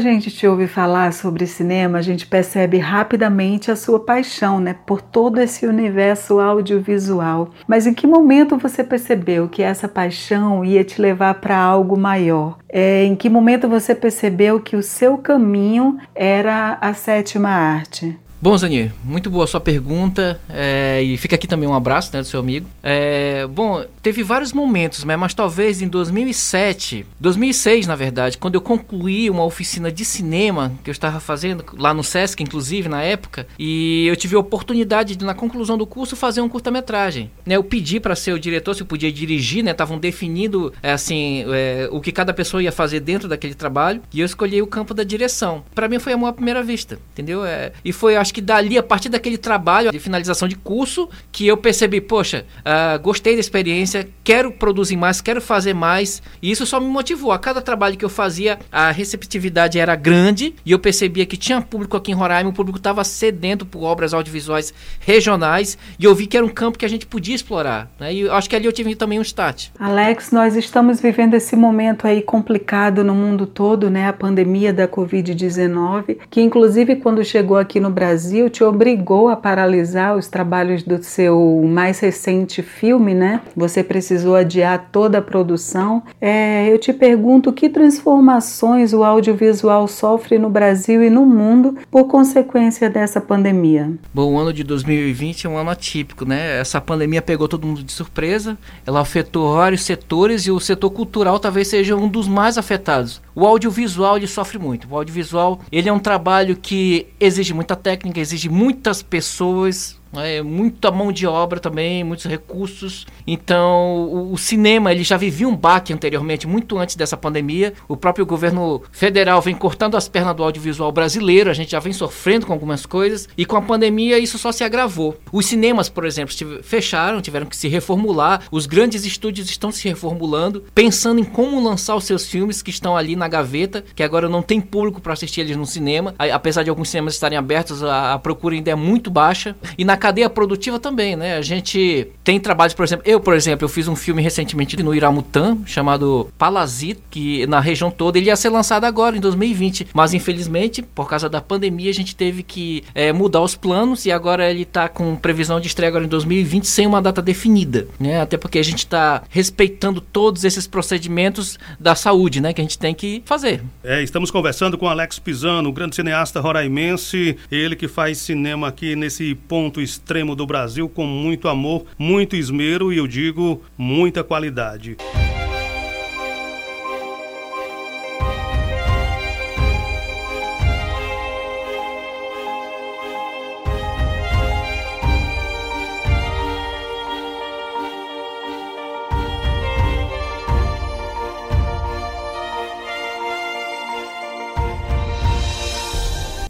Gente 0.06 0.32
te 0.32 0.48
ouve 0.48 0.68
falar 0.68 1.14
sobre 1.14 1.46
cinema, 1.46 1.98
a 1.98 2.02
gente 2.02 2.26
percebe 2.26 2.78
rapidamente 2.78 3.72
a 3.72 3.76
sua 3.76 4.00
paixão, 4.00 4.60
né, 4.60 4.76
por 4.86 5.02
todo 5.02 5.40
esse 5.40 5.66
universo 5.68 6.40
audiovisual. 6.40 7.50
Mas 7.68 7.86
em 7.86 7.94
que 7.94 8.08
momento 8.08 8.58
você 8.58 8.84
percebeu 8.84 9.48
que 9.50 9.62
essa 9.62 9.88
paixão 9.88 10.64
ia 10.64 10.84
te 10.84 11.02
levar 11.02 11.36
para 11.36 11.58
algo 11.58 11.98
maior? 11.98 12.58
É, 12.70 13.04
em 13.04 13.16
que 13.16 13.30
momento 13.30 13.68
você 13.68 13.96
percebeu 13.96 14.60
que 14.60 14.76
o 14.76 14.84
seu 14.84 15.18
caminho 15.18 15.98
era 16.14 16.78
a 16.82 16.94
sétima 16.94 17.50
arte? 17.50 18.18
Bom, 18.46 18.56
Zani, 18.56 18.92
muito 19.04 19.28
boa 19.28 19.46
a 19.46 19.48
sua 19.48 19.60
pergunta 19.60 20.40
é, 20.48 21.02
e 21.02 21.18
fica 21.18 21.34
aqui 21.34 21.48
também 21.48 21.68
um 21.68 21.74
abraço 21.74 22.12
né, 22.14 22.22
do 22.22 22.28
seu 22.28 22.40
amigo. 22.40 22.68
É, 22.84 23.48
bom, 23.48 23.84
teve 24.04 24.22
vários 24.22 24.54
momentos, 24.54 25.04
né, 25.04 25.16
mas 25.16 25.34
talvez 25.34 25.82
em 25.82 25.88
2007, 25.88 27.08
2006 27.20 27.88
na 27.88 27.96
verdade, 27.96 28.38
quando 28.38 28.54
eu 28.54 28.62
concluí 28.62 29.32
uma 29.32 29.44
oficina 29.44 29.92
de 29.92 30.06
cinema 30.06 30.72
que 30.84 30.92
eu 30.92 30.92
estava 30.92 31.20
fazendo 31.20 31.66
lá 31.76 31.92
no 31.92 32.04
Sesc, 32.04 32.44
inclusive 32.44 32.88
na 32.88 33.02
época, 33.02 33.48
e 33.58 34.06
eu 34.06 34.16
tive 34.16 34.36
a 34.36 34.40
oportunidade 34.40 35.16
de 35.16 35.26
na 35.26 35.34
conclusão 35.34 35.76
do 35.76 35.88
curso 35.88 36.16
fazer 36.16 36.42
um 36.42 36.48
curta-metragem. 36.48 37.32
Né, 37.48 37.56
eu 37.56 37.64
pedi 37.64 38.00
para 38.00 38.16
ser 38.16 38.34
o 38.34 38.40
diretor 38.40 38.76
se 38.76 38.84
eu 38.84 38.86
podia 38.86 39.12
dirigir, 39.12 39.64
né, 39.64 39.72
estavam 39.72 39.98
definindo 39.98 40.72
é, 40.84 40.92
assim 40.92 41.46
é, 41.52 41.90
o 41.92 42.00
que 42.00 42.12
cada 42.12 42.32
pessoa 42.32 42.62
ia 42.62 42.72
fazer 42.72 43.00
dentro 43.00 43.28
daquele 43.28 43.56
trabalho 43.56 44.04
e 44.14 44.20
eu 44.20 44.26
escolhi 44.28 44.62
o 44.62 44.68
campo 44.68 44.94
da 44.94 45.04
direção. 45.04 45.64
Para 45.74 45.90
mim 45.90 45.98
foi 45.98 46.14
amor 46.14 46.28
à 46.28 46.34
primeira 46.34 46.62
vista, 46.62 47.00
entendeu? 47.12 47.42
E 47.84 47.92
foi 47.92 48.16
acho 48.16 48.35
que 48.36 48.42
dali, 48.42 48.78
a 48.78 48.84
partir 48.84 49.08
daquele 49.08 49.38
trabalho 49.38 49.92
de 49.92 50.00
finalização 50.00 50.46
de 50.46 50.58
curso, 50.58 51.08
que 51.32 51.48
eu 51.48 51.56
percebi, 51.56 52.02
poxa, 52.02 52.46
uh, 52.60 53.02
gostei 53.02 53.36
da 53.36 53.40
experiência, 53.40 54.10
quero 54.26 54.52
produzir 54.52 54.98
mais, 54.98 55.22
quero 55.22 55.40
fazer 55.40 55.74
mais. 55.74 56.22
E 56.42 56.52
isso 56.52 56.66
só 56.66 56.78
me 56.82 56.88
motivou. 56.88 57.32
A 57.32 57.40
cada 57.40 57.62
trabalho 57.62 57.96
que 57.96 58.04
eu 58.04 58.10
fazia, 58.10 58.60
a 58.70 58.92
receptividade 58.92 59.80
era 59.80 59.96
grande 59.96 60.54
e 60.66 60.74
eu 60.74 60.80
percebia 60.80 61.26
que 61.26 61.38
tinha 61.38 61.62
público 61.62 61.96
aqui 61.96 62.12
em 62.12 62.14
Roraima, 62.14 62.50
o 62.50 62.54
público 62.54 62.78
estava 62.78 63.06
sedento 63.06 63.66
por 63.66 63.84
obras 63.84 64.14
audiovisuais 64.14 64.74
regionais 65.00 65.78
e 65.98 66.04
eu 66.04 66.14
vi 66.14 66.28
que 66.28 66.36
era 66.36 66.46
um 66.46 66.50
campo 66.50 66.78
que 66.78 66.84
a 66.84 66.90
gente 66.90 67.06
podia 67.06 67.34
explorar. 67.36 67.90
Né? 67.98 68.14
E 68.16 68.30
acho 68.30 68.50
que 68.50 68.56
ali 68.58 68.66
eu 68.66 68.74
tive 68.74 68.96
também 68.96 69.18
um 69.18 69.22
start. 69.22 69.70
Alex, 69.80 70.32
nós 70.34 70.58
estamos 70.58 71.00
vivendo 71.00 71.36
esse 71.36 71.56
momento 71.56 72.06
aí 72.06 72.22
complicado 72.22 73.02
no 73.02 73.16
mundo 73.16 73.48
todo, 73.48 73.90
né? 73.90 74.10
A 74.10 74.14
pandemia 74.14 74.74
da 74.74 74.90
Covid-19, 74.90 76.18
que 76.30 76.42
inclusive 76.42 76.98
quando 76.98 77.24
chegou 77.24 77.56
aqui 77.56 77.80
no 77.80 77.90
Brasil, 77.90 78.25
Brasil 78.26 78.50
te 78.50 78.64
obrigou 78.64 79.30
a 79.30 79.36
paralisar 79.36 80.18
os 80.18 80.28
trabalhos 80.28 80.82
do 80.82 81.02
seu 81.04 81.62
mais 81.64 82.00
recente 82.00 82.64
filme, 82.64 83.14
né? 83.14 83.40
Você 83.56 83.84
precisou 83.84 84.36
adiar 84.36 84.90
toda 84.92 85.20
a 85.20 85.22
produção. 85.22 86.02
É, 86.20 86.68
eu 86.68 86.80
te 86.80 86.92
pergunto 86.92 87.54
que 87.54 87.70
transformações 87.70 88.94
o 88.94 89.04
audiovisual 89.04 89.88
sofre 89.88 90.40
no 90.40 90.50
Brasil 90.50 91.04
e 91.04 91.10
no 91.12 91.24
mundo 91.24 91.78
por 91.92 92.06
consequência 92.06 92.90
dessa 92.90 93.22
pandemia? 93.22 93.92
Bom, 94.12 94.34
o 94.34 94.40
ano 94.40 94.52
de 94.52 94.64
2020 94.64 95.46
é 95.46 95.50
um 95.52 95.58
ano 95.60 95.70
atípico, 95.70 96.26
né? 96.26 96.60
Essa 96.60 96.82
pandemia 96.82 97.22
pegou 97.22 97.48
todo 97.48 97.68
mundo 97.68 97.84
de 97.84 97.92
surpresa, 97.92 98.58
ela 98.88 99.02
afetou 99.02 99.54
vários 99.54 99.84
setores 99.84 100.48
e 100.48 100.52
o 100.52 100.60
setor 100.60 100.90
cultural 100.90 101.40
talvez 101.40 101.68
seja 101.68 101.96
um 101.96 102.08
dos 102.08 102.28
mais 102.28 102.58
afetados. 102.58 103.22
O 103.36 103.46
audiovisual 103.46 104.16
ele 104.16 104.28
sofre 104.28 104.58
muito. 104.58 104.88
O 104.90 104.96
audiovisual 104.96 105.60
ele 105.70 105.90
é 105.90 105.94
um 105.94 106.00
trabalho 106.00 106.56
que 106.56 107.08
exige 107.20 107.54
muita 107.54 107.76
técnica, 107.76 108.20
exige 108.20 108.48
muitas 108.48 109.04
pessoas 109.04 110.00
é, 110.14 110.42
muita 110.42 110.92
mão 110.92 111.12
de 111.12 111.26
obra 111.28 111.60
também, 111.60 112.04
muitos 112.04 112.26
recursos. 112.26 113.06
Então, 113.26 114.06
o, 114.06 114.34
o, 114.34 114.38
cinema 114.38 114.92
ele 114.92 115.04
já 115.04 115.18
vivia 115.18 115.48
um 115.48 115.56
baque 115.56 115.94
anteriormente, 115.94 116.48
muito 116.48 116.78
antes 116.78 116.96
dessa 116.96 117.18
pandemia. 117.18 117.74
O 117.88 117.98
próprio 117.98 118.26
governo 118.26 118.82
federal 118.92 119.42
vem 119.42 119.56
cortando 119.56 119.96
as 119.96 120.08
pernas 120.08 120.36
do 120.36 120.44
audiovisual 120.44 120.92
brasileiro, 120.92 121.50
a 121.50 121.54
gente 121.54 121.72
já 121.72 121.80
vem 121.80 121.94
sofrendo 121.94 122.46
com 122.46 122.54
algumas 122.54 122.86
coisas, 122.86 123.28
e 123.38 123.46
com 123.46 123.58
a 123.58 123.62
pandemia 123.62 124.20
isso 124.20 124.38
só 124.38 124.52
se 124.52 124.64
agravou. 124.64 125.18
Os 125.32 125.46
cinemas, 125.46 125.90
por 125.90 126.06
exemplo, 126.06 126.34
fecharam, 126.64 127.22
tiveram 127.22 127.46
que 127.46 127.58
se 127.58 127.68
reformular, 127.68 128.44
os 128.52 128.66
grandes 128.66 129.06
estúdios 129.06 129.50
estão 129.50 129.72
se 129.72 129.88
reformulando, 129.88 130.64
pensando 130.74 131.20
em 131.20 131.24
como 131.24 131.62
lançar 131.62 131.96
os 131.96 132.06
seus 132.06 132.26
filmes 132.26 132.62
que 132.62 132.70
estão 132.70 132.96
ali 132.96 133.16
na 133.16 133.28
gaveta, 133.28 133.84
que 133.96 134.04
agora 134.04 134.30
não 134.30 134.42
tem 134.42 134.62
público 134.62 135.02
para 135.02 135.14
assistir 135.14 135.42
eles 135.42 135.58
no 135.58 135.66
cinema, 135.66 136.14
apesar 136.18 136.64
de 136.64 136.70
alguns 136.70 136.90
cinemas 136.90 137.14
estarem 137.14 137.38
abertos, 137.38 137.84
a, 137.84 138.14
a 138.14 138.20
procura 138.20 138.56
ainda 138.56 138.72
é 138.72 138.76
muito 138.76 139.10
baixa. 139.10 139.56
E 139.78 139.84
na 139.84 139.98
cadeia 140.06 140.30
produtiva 140.30 140.78
também, 140.78 141.16
né? 141.16 141.36
A 141.36 141.42
gente 141.42 142.08
tem 142.24 142.40
trabalhos, 142.40 142.76
por 142.76 142.84
exemplo, 142.84 143.04
eu, 143.08 143.20
por 143.20 143.34
exemplo, 143.34 143.66
eu 143.66 143.70
fiz 143.70 143.88
um 143.88 143.96
filme 143.96 144.22
recentemente 144.22 144.78
no 144.84 144.94
Iramutã, 144.94 145.58
chamado 145.66 146.30
Palazito, 146.38 147.02
que 147.10 147.48
na 147.48 147.60
região 147.60 147.90
toda 147.90 148.20
ele 148.20 148.28
ia 148.28 148.36
ser 148.36 148.50
lançado 148.50 148.84
agora, 148.84 149.18
em 149.18 149.20
2020. 149.20 149.88
Mas 149.96 150.14
infelizmente, 150.14 150.84
por 150.84 151.10
causa 151.10 151.28
da 151.28 151.42
pandemia, 151.42 151.90
a 151.90 151.94
gente 151.94 152.16
teve 152.16 152.44
que 152.44 152.84
é, 152.94 153.12
mudar 153.12 153.42
os 153.42 153.56
planos 153.56 154.06
e 154.06 154.12
agora 154.12 154.48
ele 154.48 154.62
está 154.62 154.88
com 154.88 155.16
previsão 155.16 155.60
de 155.60 155.66
estreia 155.66 155.90
agora 155.90 156.06
em 156.06 156.08
2020 156.08 156.68
sem 156.68 156.86
uma 156.86 157.02
data 157.02 157.20
definida, 157.20 157.88
né? 158.00 158.22
Até 158.22 158.38
porque 158.38 158.60
a 158.60 158.64
gente 158.64 158.80
está 158.80 159.24
respeitando 159.28 160.00
todos 160.00 160.44
esses 160.44 160.68
procedimentos 160.68 161.58
da 161.80 161.96
saúde, 161.96 162.40
né? 162.40 162.54
Que 162.54 162.62
a 162.62 162.64
gente 162.64 162.78
tem 162.78 162.94
que 162.94 163.24
fazer. 163.26 163.64
É, 163.84 164.04
estamos 164.04 164.30
conversando 164.30 164.78
com 164.78 164.88
Alex 164.88 165.18
Pisano, 165.18 165.70
o 165.70 165.74
grande 165.74 165.96
cineasta 165.96 166.40
roraimense, 166.40 167.38
ele 167.52 167.76
que 167.76 167.88
faz 167.88 168.20
cinema 168.20 168.68
aqui 168.68 168.96
nesse 168.96 169.34
ponto 169.34 169.82
extremo 169.86 170.36
do 170.36 170.46
Brasil 170.46 170.90
com 170.90 171.06
muito 171.06 171.48
amor, 171.48 171.86
muito 171.98 172.36
esmero 172.36 172.92
e 172.92 172.98
eu 172.98 173.08
digo 173.08 173.62
muita 173.78 174.24
qualidade. 174.24 174.98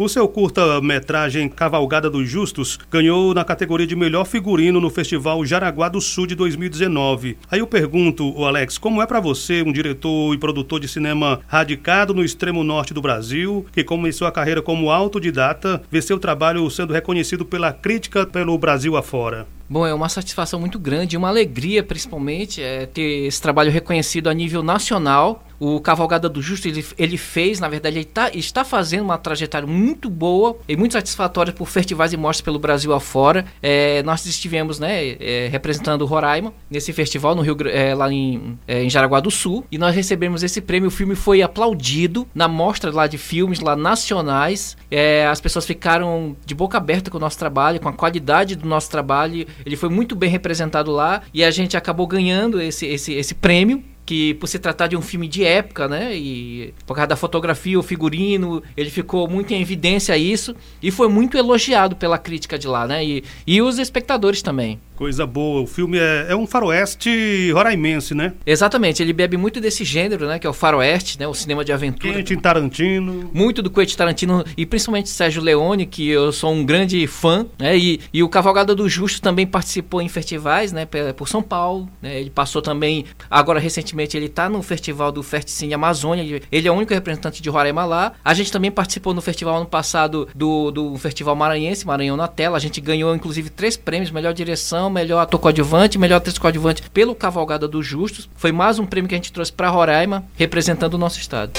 O 0.06 0.08
seu 0.08 0.28
curta-metragem 0.28 1.50
Cavalgada 1.50 2.12
dos 2.12 2.30
Justos 2.30 2.78
ganhou 2.92 3.34
na 3.34 3.44
categoria 3.44 3.88
de 3.88 3.96
melhor 3.96 4.24
figurino 4.24 4.80
no 4.80 4.92
Festival 4.92 5.44
Jaraguá 5.44 5.90
do 5.90 6.00
Sul 6.00 6.28
de 6.28 6.36
2019. 6.36 7.36
Aí 7.50 7.58
eu 7.58 7.66
pergunto, 7.66 8.32
o 8.38 8.46
Alex, 8.46 8.78
como 8.78 9.02
é 9.02 9.08
para 9.08 9.20
você, 9.20 9.64
um 9.64 9.72
diretor 9.72 10.32
e 10.36 10.38
produtor 10.38 10.80
de 10.80 10.88
cinema 10.88 11.40
radicado 11.48 12.14
no 12.14 12.24
extremo 12.24 12.64
norte 12.64 12.94
do 12.94 13.02
Brasil, 13.02 13.66
que 13.72 13.84
começou 13.84 14.28
a 14.28 14.32
carreira 14.32 14.62
como 14.62 14.92
autodidata, 14.92 15.82
ver 15.90 16.04
seu 16.04 16.20
trabalho 16.20 16.70
sendo 16.70 16.94
reconhecido 16.94 17.44
pela 17.44 17.74
crítica 17.74 18.28
pelo 18.28 18.56
Brasil 18.60 18.96
afora? 18.96 19.48
Bom, 19.68 19.86
é 19.86 19.94
uma 19.94 20.10
satisfação 20.10 20.60
muito 20.60 20.78
grande, 20.78 21.18
uma 21.18 21.30
alegria 21.30 21.82
principalmente 21.82 22.62
é 22.62 22.86
ter 22.86 23.26
esse 23.26 23.42
trabalho 23.42 23.72
reconhecido 23.72 24.30
a 24.30 24.34
nível 24.34 24.62
nacional. 24.62 25.44
O 25.58 25.80
Cavalgada 25.80 26.28
do 26.28 26.42
Justo, 26.42 26.68
ele, 26.68 26.86
ele 26.98 27.18
fez, 27.18 27.60
na 27.60 27.70
verdade, 27.70 27.98
ele 27.98 28.06
tá, 28.06 28.30
está 28.34 28.66
fazendo 28.66 29.04
uma 29.06 29.18
trajetória 29.18 29.66
muito 29.66 30.10
boa 30.10 30.58
e 30.68 30.76
muito 30.76 30.92
satisfatória 30.92 31.54
por 31.54 31.68
festivais 31.68 32.12
e 32.12 32.18
mostras 32.18 32.42
pelo 32.42 32.60
Brasil 32.60 32.94
afora. 32.94 33.46
É, 33.64 34.04
nós 34.04 34.26
estivemos, 34.26 34.80
né, 34.80 35.16
é, 35.20 35.48
representando 35.50 36.06
Roraima 36.06 36.54
nesse 36.70 36.92
festival 36.92 37.34
no 37.36 37.42
Rio, 37.42 37.56
é, 37.68 37.96
lá 37.96 38.12
em, 38.12 38.60
é, 38.68 38.84
em 38.84 38.90
Jaraguá 38.90 39.22
do 39.22 39.32
Sul 39.32 39.66
e 39.72 39.78
nós 39.78 39.96
recebemos 39.96 40.44
esse 40.44 40.60
prêmio. 40.60 40.90
O 40.90 40.92
filme 40.92 41.16
foi 41.16 41.42
aplaudido 41.42 42.28
na 42.36 42.50
mostra 42.50 42.92
lá 42.92 43.08
de 43.08 43.18
filmes 43.18 43.62
lá 43.62 43.78
nacionais. 43.78 44.76
É, 44.92 45.26
as 45.26 45.40
pessoas 45.40 45.66
ficaram 45.66 46.36
de 46.46 46.54
boca 46.54 46.78
aberta 46.78 47.10
com 47.10 47.18
o 47.18 47.22
nosso 47.22 47.40
trabalho, 47.40 47.80
com 47.80 47.88
a 47.88 47.94
qualidade 47.94 48.56
do 48.56 48.68
nosso 48.68 48.92
trabalho. 48.92 49.48
Ele 49.66 49.76
foi 49.76 49.90
muito 49.90 50.16
bem 50.16 50.30
representado 50.30 50.92
lá 50.92 51.22
e 51.34 51.44
a 51.44 51.52
gente 51.52 51.78
acabou 51.78 52.08
ganhando 52.08 52.60
esse, 52.62 52.86
esse, 52.86 53.14
esse 53.14 53.36
prêmio 53.36 53.84
que 54.06 54.36
por 54.36 54.48
se 54.48 54.60
tratar 54.60 54.88
de 54.88 54.96
um 54.96 55.02
filme 55.02 55.28
de 55.28 55.44
época, 55.44 55.88
né, 55.88 56.16
e 56.16 56.74
por 56.86 56.96
causa 56.96 57.08
da 57.08 57.16
fotografia, 57.16 57.80
o 57.80 57.84
figurino, 57.84 58.62
ele 58.78 58.90
ficou 58.90 59.28
muito 59.28 59.54
em 59.54 59.62
evidência 59.62 60.16
isso 60.18 60.56
e 60.82 60.92
foi 60.92 61.08
muito 61.08 61.38
elogiado 61.38 61.96
pela 61.96 62.18
crítica 62.18 62.58
de 62.58 62.68
lá, 62.68 62.88
né, 62.88 63.04
e, 63.04 63.24
e 63.48 63.62
os 63.62 63.80
espectadores 63.80 64.42
também. 64.42 64.80
Coisa 64.96 65.26
boa. 65.26 65.62
O 65.62 65.68
filme 65.68 65.98
é, 65.98 66.28
é 66.30 66.36
um 66.38 66.48
faroeste 66.48 67.52
roraimense, 67.52 68.16
né? 68.16 68.32
Exatamente. 68.46 69.04
Ele 69.04 69.12
bebe 69.12 69.36
muito 69.36 69.60
desse 69.60 69.84
gênero, 69.84 70.26
né? 70.26 70.40
Que 70.40 70.48
é 70.48 70.50
o 70.50 70.54
faroeste, 70.54 71.20
né? 71.20 71.28
O 71.28 71.34
cinema 71.34 71.66
de 71.66 71.74
aventura. 71.74 72.14
Quentin 72.14 72.38
Tarantino. 72.38 73.30
Muito 73.34 73.62
do 73.62 73.70
Quentin 73.70 73.98
Tarantino 73.98 74.46
e 74.56 74.66
principalmente 74.66 75.10
Sérgio 75.10 75.44
Leone, 75.44 75.86
que 75.86 76.08
eu 76.08 76.32
sou 76.32 76.54
um 76.54 76.66
grande 76.66 77.06
fã, 77.08 77.46
né? 77.60 77.78
E, 77.78 78.00
e 78.14 78.24
o 78.24 78.30
Cavalgada 78.30 78.74
do 78.74 78.88
Justo 78.88 79.22
também 79.22 79.46
participou 79.46 80.02
em 80.02 80.08
festivais, 80.08 80.72
né? 80.72 80.88
Por 81.18 81.28
São 81.28 81.44
Paulo, 81.44 81.90
né? 82.02 82.22
Ele 82.22 82.30
passou 82.30 82.62
também, 82.62 83.04
agora 83.30 83.60
recentemente 83.60 83.95
ele 84.16 84.26
está 84.26 84.50
no 84.50 84.62
festival 84.62 85.12
do 85.12 85.24
Ferticine 85.24 85.74
Amazônia. 85.74 86.42
Ele 86.52 86.68
é 86.68 86.72
o 86.72 86.76
único 86.76 86.94
representante 86.94 87.42
de 87.42 87.50
Roraima 87.50 87.86
lá. 87.86 88.14
A 88.24 88.34
gente 88.34 88.52
também 88.52 88.72
participou 88.72 89.14
no 89.14 89.22
festival 89.22 89.56
ano 89.58 89.66
passado 89.66 90.28
do, 90.36 90.72
do 90.72 90.98
Festival 90.98 91.36
Maranhense, 91.36 91.86
Maranhão 91.86 92.18
na 92.18 92.28
Tela. 92.28 92.58
A 92.58 92.60
gente 92.60 92.82
ganhou 92.82 93.16
inclusive 93.16 93.50
três 93.50 93.78
prêmios, 93.78 94.12
melhor 94.12 94.34
direção 94.34 94.66
melhor 94.90 95.20
ator 95.20 95.40
coadjuvante, 95.40 95.98
melhor 95.98 96.18
atriz 96.18 96.38
coadjuvante 96.38 96.84
pelo 96.90 97.16
Cavalgada 97.16 97.68
dos 97.68 97.86
Justos. 97.86 98.30
Foi 98.36 98.52
mais 98.52 98.80
um 98.80 98.86
prêmio 98.86 99.08
que 99.08 99.16
a 99.16 99.18
gente 99.18 99.32
trouxe 99.32 99.52
para 99.52 99.70
Roraima, 99.70 100.26
representando 100.36 100.96
o 100.96 100.98
nosso 100.98 101.20
estado. 101.20 101.52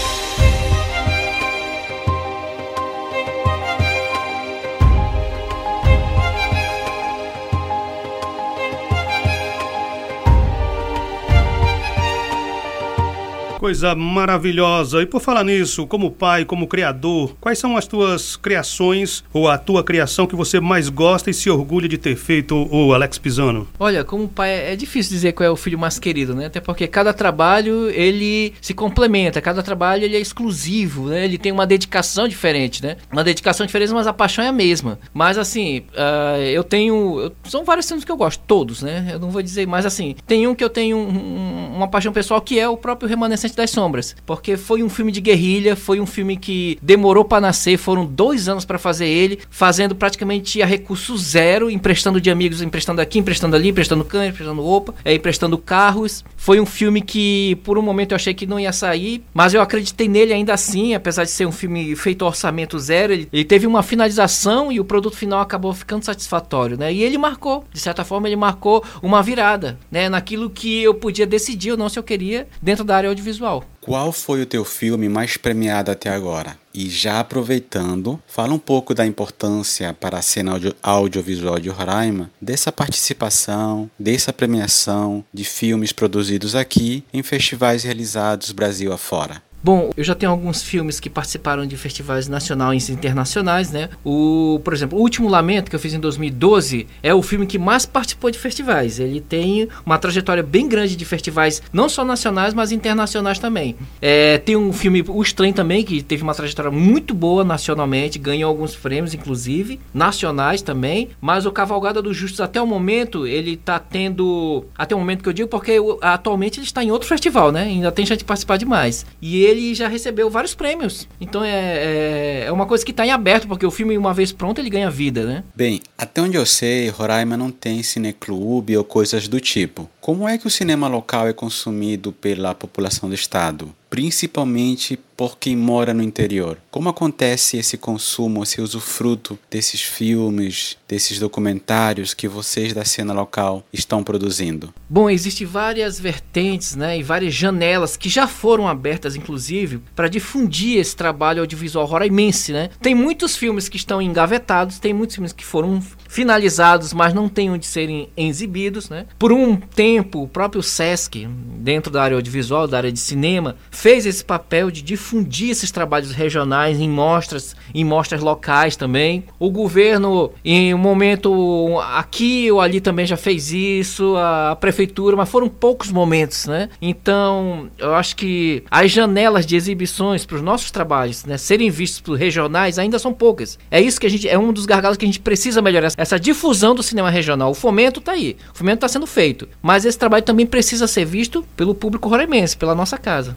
Coisa 13.58 13.94
maravilhosa. 13.94 15.02
E 15.02 15.06
por 15.06 15.20
falar 15.20 15.42
nisso, 15.42 15.86
como 15.86 16.10
pai, 16.10 16.44
como 16.44 16.66
criador, 16.66 17.34
quais 17.40 17.58
são 17.58 17.76
as 17.76 17.86
tuas 17.86 18.36
criações 18.36 19.24
ou 19.32 19.48
a 19.48 19.56
tua 19.56 19.82
criação 19.82 20.26
que 20.26 20.36
você 20.36 20.60
mais 20.60 20.88
gosta 20.90 21.30
e 21.30 21.34
se 21.34 21.48
orgulha 21.48 21.88
de 21.88 21.96
ter 21.96 22.16
feito, 22.16 22.68
o 22.70 22.92
Alex 22.92 23.18
Pisano? 23.18 23.66
Olha, 23.78 24.04
como 24.04 24.28
pai 24.28 24.72
é 24.72 24.76
difícil 24.76 25.10
dizer 25.12 25.32
qual 25.32 25.46
é 25.46 25.50
o 25.50 25.56
filho 25.56 25.78
mais 25.78 25.98
querido, 25.98 26.34
né? 26.34 26.46
Até 26.46 26.60
porque 26.60 26.86
cada 26.86 27.14
trabalho 27.14 27.88
ele 27.90 28.52
se 28.60 28.74
complementa, 28.74 29.40
cada 29.40 29.62
trabalho 29.62 30.04
ele 30.04 30.16
é 30.16 30.20
exclusivo, 30.20 31.08
né? 31.08 31.24
Ele 31.24 31.38
tem 31.38 31.50
uma 31.50 31.66
dedicação 31.66 32.28
diferente, 32.28 32.82
né? 32.82 32.96
Uma 33.10 33.24
dedicação 33.24 33.64
diferente, 33.64 33.92
mas 33.92 34.06
a 34.06 34.12
paixão 34.12 34.44
é 34.44 34.48
a 34.48 34.52
mesma. 34.52 34.98
Mas 35.14 35.38
assim, 35.38 35.78
uh, 35.94 36.40
eu 36.42 36.62
tenho, 36.62 37.32
são 37.44 37.64
vários 37.64 37.86
filmes 37.88 38.04
que 38.04 38.12
eu 38.12 38.16
gosto, 38.16 38.42
todos, 38.46 38.82
né? 38.82 39.08
Eu 39.12 39.18
não 39.18 39.30
vou 39.30 39.42
dizer, 39.42 39.66
mas 39.66 39.86
assim, 39.86 40.14
tem 40.26 40.46
um 40.46 40.54
que 40.54 40.62
eu 40.62 40.70
tenho 40.70 40.98
um, 40.98 41.74
uma 41.74 41.88
paixão 41.88 42.12
pessoal 42.12 42.40
que 42.40 42.58
é 42.60 42.68
o 42.68 42.76
próprio 42.76 43.08
Remanescente 43.08 43.55
das 43.56 43.70
Sombras, 43.70 44.14
porque 44.24 44.56
foi 44.56 44.82
um 44.82 44.88
filme 44.88 45.10
de 45.10 45.20
guerrilha, 45.20 45.74
foi 45.74 46.00
um 46.00 46.06
filme 46.06 46.36
que 46.36 46.78
demorou 46.80 47.24
para 47.24 47.40
nascer, 47.40 47.76
foram 47.76 48.04
dois 48.04 48.48
anos 48.48 48.64
para 48.64 48.78
fazer 48.78 49.06
ele, 49.06 49.40
fazendo 49.50 49.94
praticamente 49.94 50.62
a 50.62 50.66
recurso 50.66 51.16
zero, 51.16 51.70
emprestando 51.70 52.20
de 52.20 52.30
amigos, 52.30 52.62
emprestando 52.62 53.00
aqui, 53.00 53.18
emprestando 53.18 53.56
ali, 53.56 53.68
emprestando 53.68 54.04
cães, 54.04 54.30
emprestando 54.30 54.62
roupa, 54.62 54.94
é, 55.04 55.14
emprestando 55.14 55.58
carros. 55.58 56.24
Foi 56.36 56.60
um 56.60 56.66
filme 56.66 57.00
que 57.00 57.56
por 57.64 57.78
um 57.78 57.82
momento 57.82 58.12
eu 58.12 58.16
achei 58.16 58.34
que 58.34 58.46
não 58.46 58.60
ia 58.60 58.72
sair, 58.72 59.24
mas 59.32 59.54
eu 59.54 59.60
acreditei 59.60 60.08
nele 60.08 60.32
ainda 60.32 60.54
assim, 60.54 60.94
apesar 60.94 61.24
de 61.24 61.30
ser 61.30 61.46
um 61.46 61.52
filme 61.52 61.96
feito 61.96 62.24
orçamento 62.24 62.78
zero, 62.78 63.12
ele, 63.12 63.28
ele 63.32 63.44
teve 63.44 63.66
uma 63.66 63.82
finalização 63.82 64.70
e 64.70 64.78
o 64.78 64.84
produto 64.84 65.16
final 65.16 65.40
acabou 65.40 65.72
ficando 65.72 66.04
satisfatório, 66.04 66.76
né? 66.76 66.92
E 66.92 67.02
ele 67.02 67.18
marcou, 67.18 67.64
de 67.72 67.80
certa 67.80 68.04
forma, 68.04 68.28
ele 68.28 68.36
marcou 68.36 68.84
uma 69.02 69.22
virada, 69.22 69.78
né? 69.90 70.08
Naquilo 70.08 70.50
que 70.50 70.82
eu 70.82 70.94
podia 70.94 71.26
decidir 71.26 71.72
ou 71.72 71.76
não 71.76 71.88
se 71.88 71.98
eu 71.98 72.02
queria 72.02 72.46
dentro 72.60 72.84
da 72.84 72.96
área 72.96 73.08
audiovisual 73.08 73.35
audiovisual. 73.36 73.64
Qual 73.80 74.12
foi 74.12 74.42
o 74.42 74.46
teu 74.46 74.64
filme 74.64 75.08
mais 75.08 75.36
premiado 75.36 75.90
até 75.90 76.10
agora? 76.10 76.58
E 76.74 76.88
já 76.88 77.20
aproveitando, 77.20 78.20
fala 78.26 78.52
um 78.52 78.58
pouco 78.58 78.94
da 78.94 79.06
importância 79.06 79.94
para 79.94 80.18
a 80.18 80.22
cena 80.22 80.52
audio 80.52 80.74
audiovisual 80.82 81.58
de 81.58 81.68
Roraima 81.68 82.30
dessa 82.40 82.72
participação, 82.72 83.90
dessa 83.98 84.32
premiação 84.32 85.24
de 85.32 85.44
filmes 85.44 85.92
produzidos 85.92 86.54
aqui 86.54 87.04
em 87.12 87.22
festivais 87.22 87.84
realizados 87.84 88.52
Brasil 88.52 88.92
afora. 88.92 89.42
Bom, 89.62 89.90
eu 89.96 90.04
já 90.04 90.14
tenho 90.14 90.30
alguns 90.30 90.62
filmes 90.62 91.00
que 91.00 91.10
participaram 91.10 91.66
de 91.66 91.76
festivais 91.76 92.28
nacionais 92.28 92.88
e 92.88 92.92
internacionais, 92.92 93.70
né? 93.70 93.88
O, 94.04 94.60
por 94.62 94.72
exemplo, 94.72 94.98
O 94.98 95.02
Último 95.02 95.28
Lamento, 95.28 95.68
que 95.68 95.74
eu 95.74 95.80
fiz 95.80 95.92
em 95.92 95.98
2012, 95.98 96.86
é 97.02 97.12
o 97.12 97.22
filme 97.22 97.46
que 97.46 97.58
mais 97.58 97.84
participou 97.84 98.30
de 98.30 98.38
festivais. 98.38 99.00
Ele 99.00 99.20
tem 99.20 99.68
uma 99.84 99.98
trajetória 99.98 100.42
bem 100.42 100.68
grande 100.68 100.94
de 100.94 101.04
festivais, 101.04 101.62
não 101.72 101.88
só 101.88 102.04
nacionais, 102.04 102.54
mas 102.54 102.70
internacionais 102.70 103.38
também. 103.38 103.74
É, 104.00 104.38
tem 104.38 104.56
um 104.56 104.72
filme, 104.72 105.04
O 105.08 105.20
Estranho 105.20 105.52
também, 105.52 105.84
que 105.84 106.00
teve 106.02 106.22
uma 106.22 106.34
trajetória 106.34 106.70
muito 106.70 107.12
boa 107.12 107.42
nacionalmente, 107.42 108.18
ganhou 108.18 108.48
alguns 108.48 108.76
prêmios, 108.76 109.14
inclusive, 109.14 109.80
nacionais 109.92 110.62
também. 110.62 111.08
Mas 111.20 111.44
o 111.44 111.50
Cavalgada 111.50 112.00
dos 112.00 112.16
Justos, 112.16 112.40
até 112.40 112.60
o 112.60 112.66
momento, 112.66 113.26
ele 113.26 113.54
está 113.54 113.78
tendo. 113.78 114.64
Até 114.76 114.94
o 114.94 114.98
momento 114.98 115.22
que 115.22 115.28
eu 115.28 115.32
digo, 115.32 115.48
porque 115.48 115.76
atualmente 116.00 116.60
ele 116.60 116.66
está 116.66 116.84
em 116.84 116.90
outro 116.90 117.08
festival, 117.08 117.50
né? 117.50 117.62
Ainda 117.62 117.90
tem 117.90 118.06
chance 118.06 118.18
de 118.18 118.24
participar 118.24 118.56
demais. 118.58 119.04
E 119.20 119.42
ele 119.42 119.55
ele 119.56 119.74
já 119.74 119.88
recebeu 119.88 120.28
vários 120.30 120.54
prêmios. 120.54 121.08
Então 121.20 121.42
é, 121.42 121.50
é, 121.50 122.44
é 122.46 122.52
uma 122.52 122.66
coisa 122.66 122.84
que 122.84 122.90
está 122.90 123.06
em 123.06 123.10
aberto, 123.10 123.48
porque 123.48 123.66
o 123.66 123.70
filme, 123.70 123.96
uma 123.96 124.14
vez 124.14 124.32
pronto, 124.32 124.60
ele 124.60 124.70
ganha 124.70 124.90
vida, 124.90 125.24
né? 125.24 125.44
Bem, 125.54 125.80
até 125.96 126.20
onde 126.20 126.36
eu 126.36 126.46
sei, 126.46 126.88
Roraima 126.88 127.36
não 127.36 127.50
tem 127.50 127.82
cineclube 127.82 128.76
ou 128.76 128.84
coisas 128.84 129.28
do 129.28 129.40
tipo. 129.40 129.88
Como 130.06 130.28
é 130.28 130.38
que 130.38 130.46
o 130.46 130.50
cinema 130.50 130.86
local 130.86 131.26
é 131.26 131.32
consumido 131.32 132.12
pela 132.12 132.54
população 132.54 133.08
do 133.08 133.14
estado? 133.16 133.74
Principalmente 133.90 134.96
por 135.16 135.38
quem 135.38 135.56
mora 135.56 135.94
no 135.94 136.02
interior. 136.02 136.58
Como 136.70 136.88
acontece 136.88 137.56
esse 137.56 137.78
consumo, 137.78 138.42
esse 138.42 138.60
usufruto 138.60 139.38
desses 139.50 139.80
filmes, 139.80 140.76
desses 140.86 141.18
documentários 141.18 142.12
que 142.12 142.28
vocês 142.28 142.74
da 142.74 142.84
cena 142.84 143.14
local 143.14 143.64
estão 143.72 144.04
produzindo? 144.04 144.74
Bom, 144.88 145.08
existem 145.08 145.46
várias 145.46 145.98
vertentes, 145.98 146.76
né, 146.76 146.98
e 146.98 147.02
várias 147.02 147.32
janelas 147.32 147.96
que 147.96 148.08
já 148.08 148.28
foram 148.28 148.68
abertas, 148.68 149.16
inclusive, 149.16 149.80
para 149.94 150.08
difundir 150.08 150.78
esse 150.78 150.94
trabalho 150.94 151.40
audiovisual 151.40 151.86
roraimense, 151.86 152.52
né? 152.52 152.68
Tem 152.82 152.94
muitos 152.94 153.36
filmes 153.36 153.68
que 153.68 153.76
estão 153.76 154.02
engavetados, 154.02 154.78
tem 154.78 154.92
muitos 154.92 155.16
filmes 155.16 155.32
que 155.32 155.44
foram 155.44 155.82
finalizados, 156.08 156.92
mas 156.92 157.14
não 157.14 157.28
têm 157.28 157.50
onde 157.50 157.64
serem 157.64 158.10
exibidos, 158.16 158.90
né? 158.90 159.06
Por 159.18 159.32
um 159.32 159.56
tempo, 159.56 159.95
o 160.00 160.28
próprio 160.28 160.62
SESC, 160.62 161.26
dentro 161.58 161.90
da 161.90 162.02
área 162.02 162.16
audiovisual, 162.16 162.66
da 162.66 162.76
área 162.76 162.92
de 162.92 162.98
cinema, 162.98 163.56
fez 163.70 164.06
esse 164.06 164.24
papel 164.24 164.70
de 164.70 164.82
difundir 164.82 165.16
difundir 165.16 165.50
esses 165.50 165.70
trabalhos 165.70 166.12
regionais 166.12 166.80
em 166.80 166.88
mostras, 166.88 167.56
em 167.74 167.84
mostras 167.84 168.20
locais 168.20 168.76
também. 168.76 169.24
O 169.38 169.50
governo, 169.50 170.32
em 170.44 170.74
um 170.74 170.78
momento 170.78 171.78
aqui 171.92 172.50
ou 172.50 172.60
ali 172.60 172.80
também 172.80 173.06
já 173.06 173.16
fez 173.16 173.52
isso, 173.52 174.14
a 174.16 174.56
prefeitura, 174.56 175.16
mas 175.16 175.28
foram 175.28 175.48
poucos 175.48 175.90
momentos, 175.90 176.46
né? 176.46 176.68
Então, 176.82 177.68
eu 177.78 177.94
acho 177.94 178.16
que 178.16 178.62
as 178.70 178.90
janelas 178.90 179.46
de 179.46 179.56
exibições 179.56 180.26
para 180.26 180.36
os 180.36 180.42
nossos 180.42 180.70
trabalhos, 180.70 181.24
né, 181.24 181.38
serem 181.38 181.70
vistos 181.70 182.00
por 182.00 182.14
regionais 182.16 182.78
ainda 182.78 182.98
são 182.98 183.12
poucas. 183.12 183.58
É 183.70 183.80
isso 183.80 184.00
que 184.00 184.06
a 184.06 184.10
gente 184.10 184.28
é 184.28 184.38
um 184.38 184.52
dos 184.52 184.66
gargalos 184.66 184.98
que 184.98 185.04
a 185.04 185.08
gente 185.08 185.20
precisa 185.20 185.62
melhorar 185.62 185.92
essa 185.96 186.18
difusão 186.18 186.74
do 186.74 186.82
cinema 186.82 187.10
regional. 187.10 187.50
O 187.50 187.54
fomento 187.54 188.00
está 188.00 188.12
aí, 188.12 188.36
o 188.52 188.56
fomento 188.56 188.78
está 188.78 188.88
sendo 188.88 189.06
feito, 189.06 189.48
mas 189.62 189.85
esse 189.88 189.98
trabalho 189.98 190.24
também 190.24 190.46
precisa 190.46 190.86
ser 190.86 191.04
visto 191.04 191.44
pelo 191.56 191.74
público 191.74 192.08
roraimense, 192.08 192.56
pela 192.56 192.74
nossa 192.74 192.96
casa. 192.98 193.36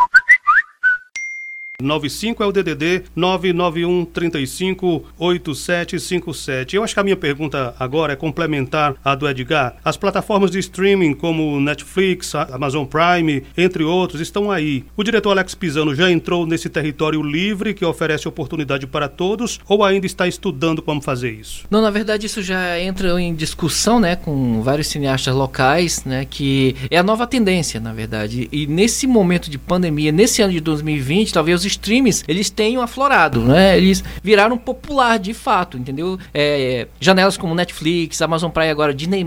95 1.80 2.42
é 2.42 2.46
o 2.46 2.52
DDD 2.52 3.04
991 3.14 4.04
35 4.06 5.04
8757. 5.18 6.76
Eu 6.76 6.84
acho 6.84 6.94
que 6.94 7.00
a 7.00 7.04
minha 7.04 7.16
pergunta 7.16 7.74
agora 7.78 8.12
é 8.12 8.16
complementar 8.16 8.94
a 9.04 9.14
do 9.14 9.28
Edgar. 9.28 9.76
As 9.84 9.96
plataformas 9.96 10.50
de 10.50 10.58
streaming 10.58 11.14
como 11.14 11.60
Netflix, 11.60 12.34
Amazon 12.34 12.84
Prime, 12.84 13.42
entre 13.56 13.82
outros, 13.84 14.20
estão 14.20 14.50
aí. 14.50 14.84
O 14.96 15.02
diretor 15.02 15.30
Alex 15.30 15.54
Pisano 15.54 15.94
já 15.94 16.10
entrou 16.10 16.46
nesse 16.46 16.68
território 16.68 17.22
livre 17.22 17.74
que 17.74 17.84
oferece 17.84 18.28
oportunidade 18.28 18.86
para 18.86 19.08
todos 19.08 19.60
ou 19.68 19.84
ainda 19.84 20.06
está 20.06 20.26
estudando 20.26 20.82
como 20.82 21.00
fazer 21.00 21.30
isso? 21.30 21.64
Não, 21.70 21.80
na 21.80 21.90
verdade 21.90 22.26
isso 22.26 22.42
já 22.42 22.78
entra 22.78 23.20
em 23.20 23.34
discussão, 23.34 24.00
né, 24.00 24.16
com 24.16 24.62
vários 24.62 24.88
cineastas 24.88 25.34
locais, 25.34 26.04
né, 26.04 26.24
que 26.28 26.76
é 26.90 26.98
a 26.98 27.02
nova 27.02 27.26
tendência, 27.26 27.80
na 27.80 27.92
verdade. 27.92 28.48
E 28.52 28.66
nesse 28.66 29.06
momento 29.06 29.50
de 29.50 29.58
pandemia, 29.58 30.12
nesse 30.12 30.42
ano 30.42 30.52
de 30.52 30.60
2020, 30.60 31.32
talvez 31.32 31.60
os 31.60 31.66
streams 31.70 32.24
eles 32.26 32.50
tenham 32.50 32.83
aflorado, 32.83 33.40
né? 33.40 33.76
Eles 33.76 34.02
viraram 34.22 34.56
popular 34.56 35.18
de 35.18 35.35
fato, 35.35 35.76
entendeu? 35.76 36.18
É, 36.33 36.87
janelas 37.00 37.37
como 37.37 37.54
Netflix, 37.54 38.20
Amazon 38.22 38.50
Prime 38.50 38.70
agora, 38.70 38.94
Disney+, 38.94 39.24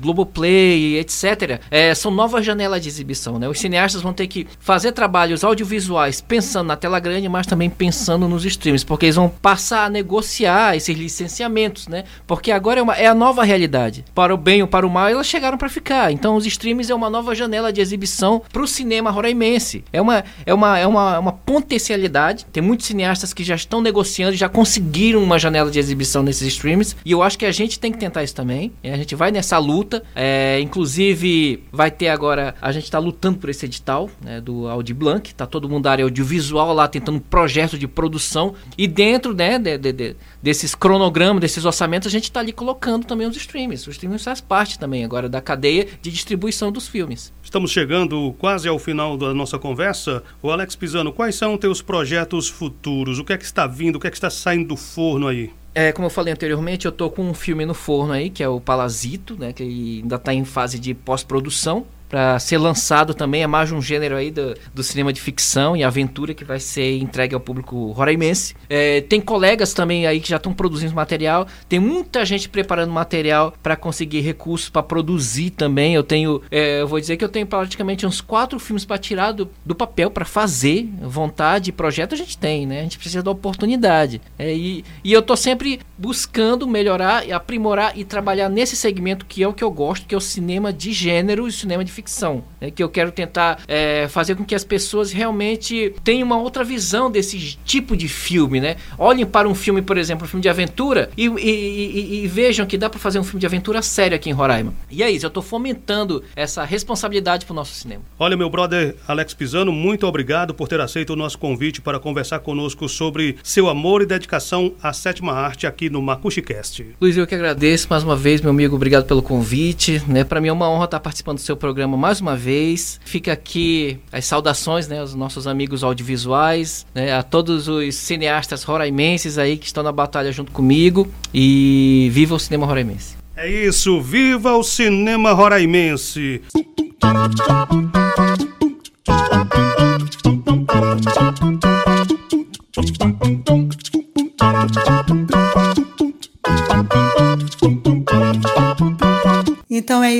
Globoplay, 0.00 0.98
etc. 0.98 1.60
É, 1.70 1.94
são 1.94 2.10
novas 2.10 2.44
janelas 2.44 2.82
de 2.82 2.88
exibição, 2.88 3.38
né? 3.38 3.48
Os 3.48 3.60
cineastas 3.60 4.02
vão 4.02 4.12
ter 4.12 4.26
que 4.26 4.46
fazer 4.58 4.92
trabalhos 4.92 5.44
audiovisuais 5.44 6.20
pensando 6.20 6.68
na 6.68 6.76
tela 6.76 6.98
grande, 6.98 7.28
mas 7.28 7.46
também 7.46 7.70
pensando 7.70 8.28
nos 8.28 8.44
streams, 8.44 8.84
porque 8.84 9.06
eles 9.06 9.16
vão 9.16 9.28
passar 9.28 9.86
a 9.86 9.90
negociar 9.90 10.76
esses 10.76 10.96
licenciamentos, 10.96 11.88
né? 11.88 12.04
Porque 12.26 12.50
agora 12.50 12.80
é, 12.80 12.82
uma, 12.82 12.94
é 12.94 13.06
a 13.06 13.14
nova 13.14 13.44
realidade. 13.44 14.04
Para 14.14 14.34
o 14.34 14.36
bem 14.36 14.62
ou 14.62 14.68
para 14.68 14.86
o 14.86 14.90
mal, 14.90 15.08
elas 15.08 15.26
chegaram 15.26 15.58
para 15.58 15.68
ficar. 15.68 16.12
Então 16.12 16.36
os 16.36 16.46
streams 16.46 16.90
é 16.90 16.94
uma 16.94 17.10
nova 17.10 17.34
janela 17.34 17.72
de 17.72 17.80
exibição 17.80 18.42
para 18.52 18.62
o 18.62 18.66
cinema 18.66 19.10
roraimense. 19.10 19.84
É 19.92 20.00
uma, 20.00 20.24
é 20.44 20.54
uma, 20.54 20.78
é 20.78 20.86
uma, 20.86 21.18
uma 21.18 21.32
potencialidade. 21.74 22.46
Tem 22.52 22.62
muitos 22.62 22.86
cineastas 22.86 23.32
que 23.32 23.42
já 23.42 23.54
estão 23.54 23.80
negociando, 23.80 24.36
já 24.36 24.48
conseguiram 24.48 25.22
uma 25.22 25.38
janela 25.38 25.70
de 25.70 25.78
exibição 25.78 26.22
nesses 26.22 26.46
streams. 26.48 26.96
E 27.04 27.10
eu 27.10 27.22
acho 27.22 27.38
que 27.38 27.44
a 27.44 27.52
gente 27.52 27.78
tem 27.78 27.90
que 27.90 27.98
tentar 27.98 28.22
isso 28.22 28.34
também. 28.34 28.72
A 28.84 28.96
gente 28.96 29.14
vai 29.14 29.30
nessa 29.32 29.58
luta. 29.58 30.02
É, 30.14 30.60
inclusive, 30.60 31.64
vai 31.72 31.90
ter 31.90 32.08
agora. 32.08 32.54
A 32.60 32.70
gente 32.70 32.84
está 32.84 32.98
lutando 32.98 33.38
por 33.38 33.50
esse 33.50 33.66
edital 33.66 34.08
né, 34.22 34.40
do 34.40 34.68
Audi 34.68 34.94
Blanc. 34.94 35.34
Tá 35.34 35.46
todo 35.46 35.68
mundo 35.68 35.84
da 35.84 35.90
área 35.90 36.04
audiovisual 36.04 36.72
lá 36.72 36.86
tentando 36.86 37.20
projetos 37.20 37.78
de 37.78 37.88
produção. 37.88 38.54
E 38.78 38.86
dentro 38.86 39.34
né, 39.34 39.58
de, 39.58 39.76
de, 39.76 39.92
de, 39.92 40.16
desses 40.42 40.74
cronogramas, 40.74 41.40
desses 41.40 41.64
orçamentos, 41.64 42.06
a 42.06 42.10
gente 42.10 42.24
está 42.24 42.40
ali 42.40 42.52
colocando 42.52 43.04
também 43.04 43.26
os 43.26 43.36
streams. 43.36 43.88
Os 43.88 43.94
streams 43.94 44.22
faz 44.22 44.40
parte 44.40 44.78
também 44.78 45.04
agora 45.04 45.28
da 45.28 45.40
cadeia 45.40 45.88
de 46.00 46.10
distribuição 46.10 46.70
dos 46.70 46.86
filmes. 46.86 47.32
Estamos 47.42 47.70
chegando 47.70 48.34
quase 48.38 48.68
ao 48.68 48.78
final 48.78 49.16
da 49.16 49.34
nossa 49.34 49.58
conversa. 49.58 50.22
O 50.42 50.50
Alex 50.50 50.74
Pisano, 50.74 51.12
quais 51.12 51.34
são 51.34 51.56
teus 51.64 51.80
projetos 51.80 52.46
futuros? 52.46 53.18
O 53.18 53.24
que 53.24 53.32
é 53.32 53.38
que 53.38 53.44
está 53.46 53.66
vindo? 53.66 53.96
O 53.96 53.98
que 53.98 54.06
é 54.06 54.10
que 54.10 54.16
está 54.18 54.28
saindo 54.28 54.68
do 54.68 54.76
forno 54.76 55.28
aí? 55.28 55.50
É, 55.74 55.92
como 55.92 56.04
eu 56.04 56.10
falei 56.10 56.30
anteriormente, 56.30 56.84
eu 56.84 56.92
tô 56.92 57.08
com 57.08 57.22
um 57.22 57.32
filme 57.32 57.64
no 57.64 57.72
forno 57.72 58.12
aí, 58.12 58.28
que 58.28 58.42
é 58.42 58.48
o 58.48 58.60
Palazito, 58.60 59.34
né, 59.34 59.50
que 59.50 59.62
ainda 60.02 60.16
está 60.16 60.34
em 60.34 60.44
fase 60.44 60.78
de 60.78 60.92
pós-produção 60.92 61.86
para 62.14 62.38
ser 62.38 62.58
lançado 62.58 63.12
também. 63.12 63.42
É 63.42 63.46
mais 63.48 63.72
um 63.72 63.82
gênero 63.82 64.14
aí 64.14 64.30
do, 64.30 64.54
do, 64.72 64.84
cinema 64.84 65.12
de 65.12 65.20
ficção 65.20 65.76
e 65.76 65.82
aventura 65.82 66.32
que 66.32 66.44
vai 66.44 66.60
ser 66.60 66.96
entregue 66.98 67.34
ao 67.34 67.40
público 67.40 67.90
roraimense. 67.90 68.54
É, 68.70 69.00
tem 69.00 69.20
colegas 69.20 69.74
também 69.74 70.06
aí 70.06 70.20
que 70.20 70.28
já 70.28 70.36
estão 70.36 70.54
produzindo 70.54 70.94
material. 70.94 71.44
Tem 71.68 71.80
muita 71.80 72.24
gente 72.24 72.48
preparando 72.48 72.92
material 72.92 73.52
para 73.60 73.74
conseguir 73.74 74.20
recursos 74.20 74.68
para 74.68 74.80
produzir 74.80 75.50
também. 75.50 75.96
Eu 75.96 76.04
tenho, 76.04 76.40
é, 76.52 76.82
eu 76.82 76.86
vou 76.86 77.00
dizer 77.00 77.16
que 77.16 77.24
eu 77.24 77.28
tenho 77.28 77.48
praticamente 77.48 78.06
uns 78.06 78.20
quatro 78.20 78.60
filmes 78.60 78.84
para 78.84 78.96
tirar 78.96 79.32
do, 79.32 79.50
do 79.66 79.74
papel 79.74 80.08
para 80.08 80.24
fazer. 80.24 80.88
Vontade, 81.02 81.72
projeto 81.72 82.14
a 82.14 82.16
gente 82.16 82.38
tem, 82.38 82.64
né? 82.64 82.78
A 82.78 82.82
gente 82.84 82.96
precisa 82.96 83.24
da 83.24 83.32
oportunidade. 83.32 84.20
É, 84.38 84.54
e, 84.54 84.84
e 85.02 85.12
eu 85.12 85.20
tô 85.20 85.34
sempre 85.36 85.80
buscando 85.98 86.64
melhorar, 86.68 87.28
aprimorar 87.32 87.98
e 87.98 88.04
trabalhar 88.04 88.48
nesse 88.48 88.76
segmento 88.76 89.26
que 89.26 89.42
é 89.42 89.48
o 89.48 89.52
que 89.52 89.64
eu 89.64 89.70
gosto, 89.72 90.06
que 90.06 90.14
é 90.14 90.18
o 90.18 90.20
cinema 90.20 90.72
de 90.72 90.92
gênero 90.92 91.48
e 91.48 91.52
cinema 91.52 91.84
de 91.84 91.90
ficção 91.90 92.03
ficção, 92.04 92.44
né, 92.60 92.70
que 92.70 92.82
eu 92.82 92.88
quero 92.88 93.10
tentar 93.10 93.60
é, 93.66 94.06
fazer 94.08 94.34
com 94.34 94.44
que 94.44 94.54
as 94.54 94.62
pessoas 94.62 95.10
realmente 95.10 95.94
tenham 96.04 96.26
uma 96.26 96.38
outra 96.38 96.62
visão 96.62 97.10
desse 97.10 97.58
tipo 97.64 97.96
de 97.96 98.08
filme, 98.08 98.60
né? 98.60 98.76
Olhem 98.98 99.24
para 99.24 99.48
um 99.48 99.54
filme, 99.54 99.80
por 99.80 99.96
exemplo, 99.96 100.26
um 100.26 100.28
filme 100.28 100.42
de 100.42 100.48
aventura 100.48 101.10
e, 101.16 101.26
e, 101.26 101.30
e, 101.30 102.24
e 102.24 102.26
vejam 102.26 102.66
que 102.66 102.76
dá 102.76 102.90
para 102.90 103.00
fazer 103.00 103.18
um 103.18 103.24
filme 103.24 103.40
de 103.40 103.46
aventura 103.46 103.80
sério 103.80 104.14
aqui 104.14 104.28
em 104.28 104.32
Roraima. 104.32 104.74
E 104.90 105.02
é 105.02 105.10
isso, 105.10 105.24
eu 105.24 105.28
estou 105.28 105.42
fomentando 105.42 106.22
essa 106.36 106.64
responsabilidade 106.64 107.46
para 107.46 107.52
o 107.52 107.56
nosso 107.56 107.74
cinema. 107.74 108.02
Olha, 108.18 108.36
meu 108.36 108.50
brother 108.50 108.94
Alex 109.08 109.32
Pisano, 109.34 109.72
muito 109.72 110.06
obrigado 110.06 110.54
por 110.54 110.68
ter 110.68 110.80
aceito 110.80 111.10
o 111.14 111.16
nosso 111.16 111.38
convite 111.38 111.80
para 111.80 111.98
conversar 111.98 112.40
conosco 112.40 112.88
sobre 112.88 113.36
seu 113.42 113.68
amor 113.68 114.02
e 114.02 114.06
dedicação 114.06 114.74
à 114.82 114.92
sétima 114.92 115.32
arte 115.32 115.66
aqui 115.66 115.88
no 115.88 116.02
MacuxiCast. 116.02 116.94
Luiz, 117.00 117.16
eu 117.16 117.26
que 117.26 117.34
agradeço 117.34 117.86
mais 117.88 118.04
uma 118.04 118.16
vez, 118.16 118.40
meu 118.40 118.50
amigo, 118.50 118.76
obrigado 118.76 119.06
pelo 119.06 119.22
convite. 119.22 120.02
Né? 120.06 120.24
Para 120.24 120.40
mim 120.40 120.48
é 120.48 120.52
uma 120.52 120.68
honra 120.68 120.84
estar 120.84 121.00
participando 121.00 121.36
do 121.36 121.42
seu 121.42 121.56
programa 121.56 121.93
programa 121.94 121.96
mais 121.96 122.20
uma 122.20 122.36
vez. 122.36 123.00
Fica 123.04 123.32
aqui 123.32 123.98
as 124.12 124.26
saudações, 124.26 124.88
né, 124.88 125.00
aos 125.00 125.14
nossos 125.14 125.46
amigos 125.46 125.82
audiovisuais, 125.82 126.86
né, 126.94 127.12
a 127.12 127.22
todos 127.22 127.68
os 127.68 127.94
cineastas 127.94 128.62
roraimenses 128.62 129.38
aí 129.38 129.56
que 129.56 129.66
estão 129.66 129.82
na 129.82 129.92
batalha 129.92 130.30
junto 130.32 130.52
comigo 130.52 131.08
e 131.32 132.08
viva 132.12 132.34
o 132.34 132.38
cinema 132.38 132.66
roraimense. 132.66 133.16
É 133.36 133.48
isso, 133.48 134.00
viva 134.00 134.56
o 134.56 134.62
cinema 134.62 135.32
roraimense. 135.32 136.42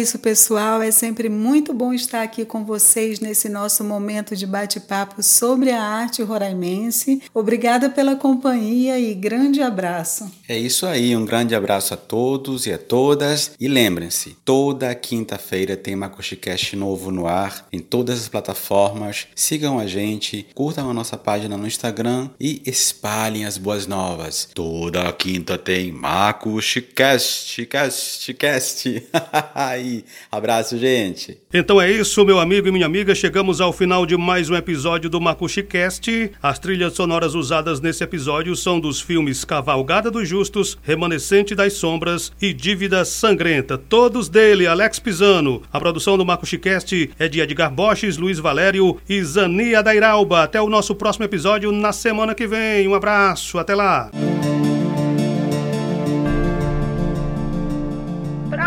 Isso, 0.05 0.19
pessoal. 0.19 0.83
É 0.83 0.91
sempre 0.91 1.31
muito 1.31 1.73
bom 1.73 1.95
estar 1.95 2.23
aqui 2.23 2.45
com 2.45 2.63
vocês 2.63 3.21
nesse 3.21 3.49
nosso 3.49 3.83
momento 3.83 4.37
de 4.37 4.47
bate-papo 4.47 5.23
sobre 5.23 5.71
a 5.71 5.83
arte 5.83 6.23
roraimense. 6.23 7.23
Obrigada 7.33 7.89
pela 7.89 8.15
companhia 8.15 9.01
e 9.01 9.15
grande 9.15 9.63
abraço. 9.63 10.31
É 10.47 10.59
isso 10.59 10.85
aí, 10.85 11.17
um 11.17 11.25
grande 11.25 11.55
abraço 11.55 11.95
a 11.95 11.97
todos 11.97 12.67
e 12.67 12.73
a 12.73 12.77
todas. 12.77 13.53
E 13.59 13.67
lembrem-se, 13.67 14.37
toda 14.45 14.95
quinta-feira 14.95 15.75
tem 15.75 15.97
MacuxiCast 15.97 16.77
novo 16.77 17.11
no 17.11 17.27
ar, 17.27 17.67
em 17.73 17.81
todas 17.81 18.21
as 18.21 18.29
plataformas. 18.29 19.27
Sigam 19.35 19.79
a 19.79 19.87
gente, 19.87 20.47
curtam 20.55 20.91
a 20.91 20.95
nossa 20.95 21.17
página 21.17 21.57
no 21.57 21.67
Instagram 21.67 22.29
e 22.39 22.61
espalhem 22.67 23.47
as 23.47 23.57
boas 23.57 23.87
novas. 23.87 24.51
Toda 24.53 25.11
quinta 25.15 25.57
tem 25.57 25.91
MacuxiCast, 25.93 27.65
cast, 27.65 28.35
cast. 28.35 29.03
Aí, 29.95 30.05
abraço, 30.31 30.77
gente. 30.77 31.39
Então 31.53 31.81
é 31.81 31.91
isso, 31.91 32.25
meu 32.25 32.41
amigo 32.41 32.67
e 32.67 32.73
minha 32.73 32.87
amiga. 32.87 33.15
Chegamos 33.15 33.61
ao 33.61 33.73
final 33.73 34.05
de 34.05 34.17
mais 34.17 34.51
um 34.51 34.57
episódio 34.57 35.09
do 35.09 35.21
MacuxiCast. 35.21 36.33
As 36.43 36.59
trilhas 36.59 36.95
sonoras 36.95 37.35
usadas 37.35 37.81
nesse 37.81 38.03
episódio 38.03 38.57
são 38.57 38.81
dos 38.81 39.01
filmes 39.01 39.45
Cavalgada 39.45 40.11
dos 40.11 40.29
Justos, 40.29 40.77
Remanescente 40.83 41.55
das 41.55 41.75
Sombras 41.75 42.33
e 42.41 42.53
Dívida 42.53 43.05
Sangrenta. 43.05 43.79
Todos 43.79 44.29
dele, 44.29 44.67
Alex 44.67 44.99
Pisano. 44.99 45.63
A 45.73 45.79
produção 45.79 46.19
do 46.19 46.25
MacuxiCast 46.25 47.11
é 47.19 47.29
de 47.29 47.41
Edgar 47.41 47.73
Boches, 47.73 48.17
Luiz 48.17 48.39
Valério 48.39 48.99
e 49.09 49.23
Zania 49.23 49.83
Dairalba. 49.83 50.43
Até 50.43 50.61
o 50.61 50.69
nosso 50.69 50.95
próximo 50.95 51.25
episódio 51.25 51.71
na 51.71 51.93
semana 51.93 52.35
que 52.35 52.47
vem. 52.47 52.89
Um 52.89 52.95
abraço, 52.95 53.59
até 53.59 53.75
lá. 53.75 54.11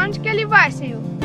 onde 0.08 0.20
que 0.22 0.30
ele 0.30 0.46
vai, 0.46 0.72
senhor? 0.72 1.17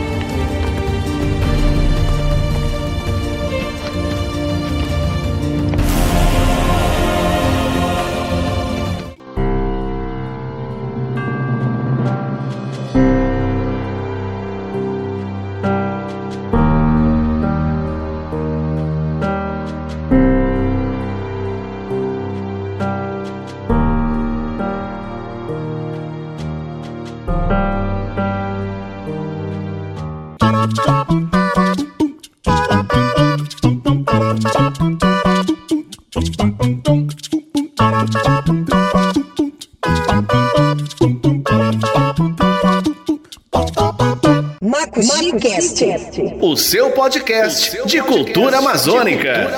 O 46.52 46.56
seu 46.56 46.90
podcast 46.90 47.80
de 47.86 48.02
cultura 48.02 48.58
amazônica. 48.58 49.48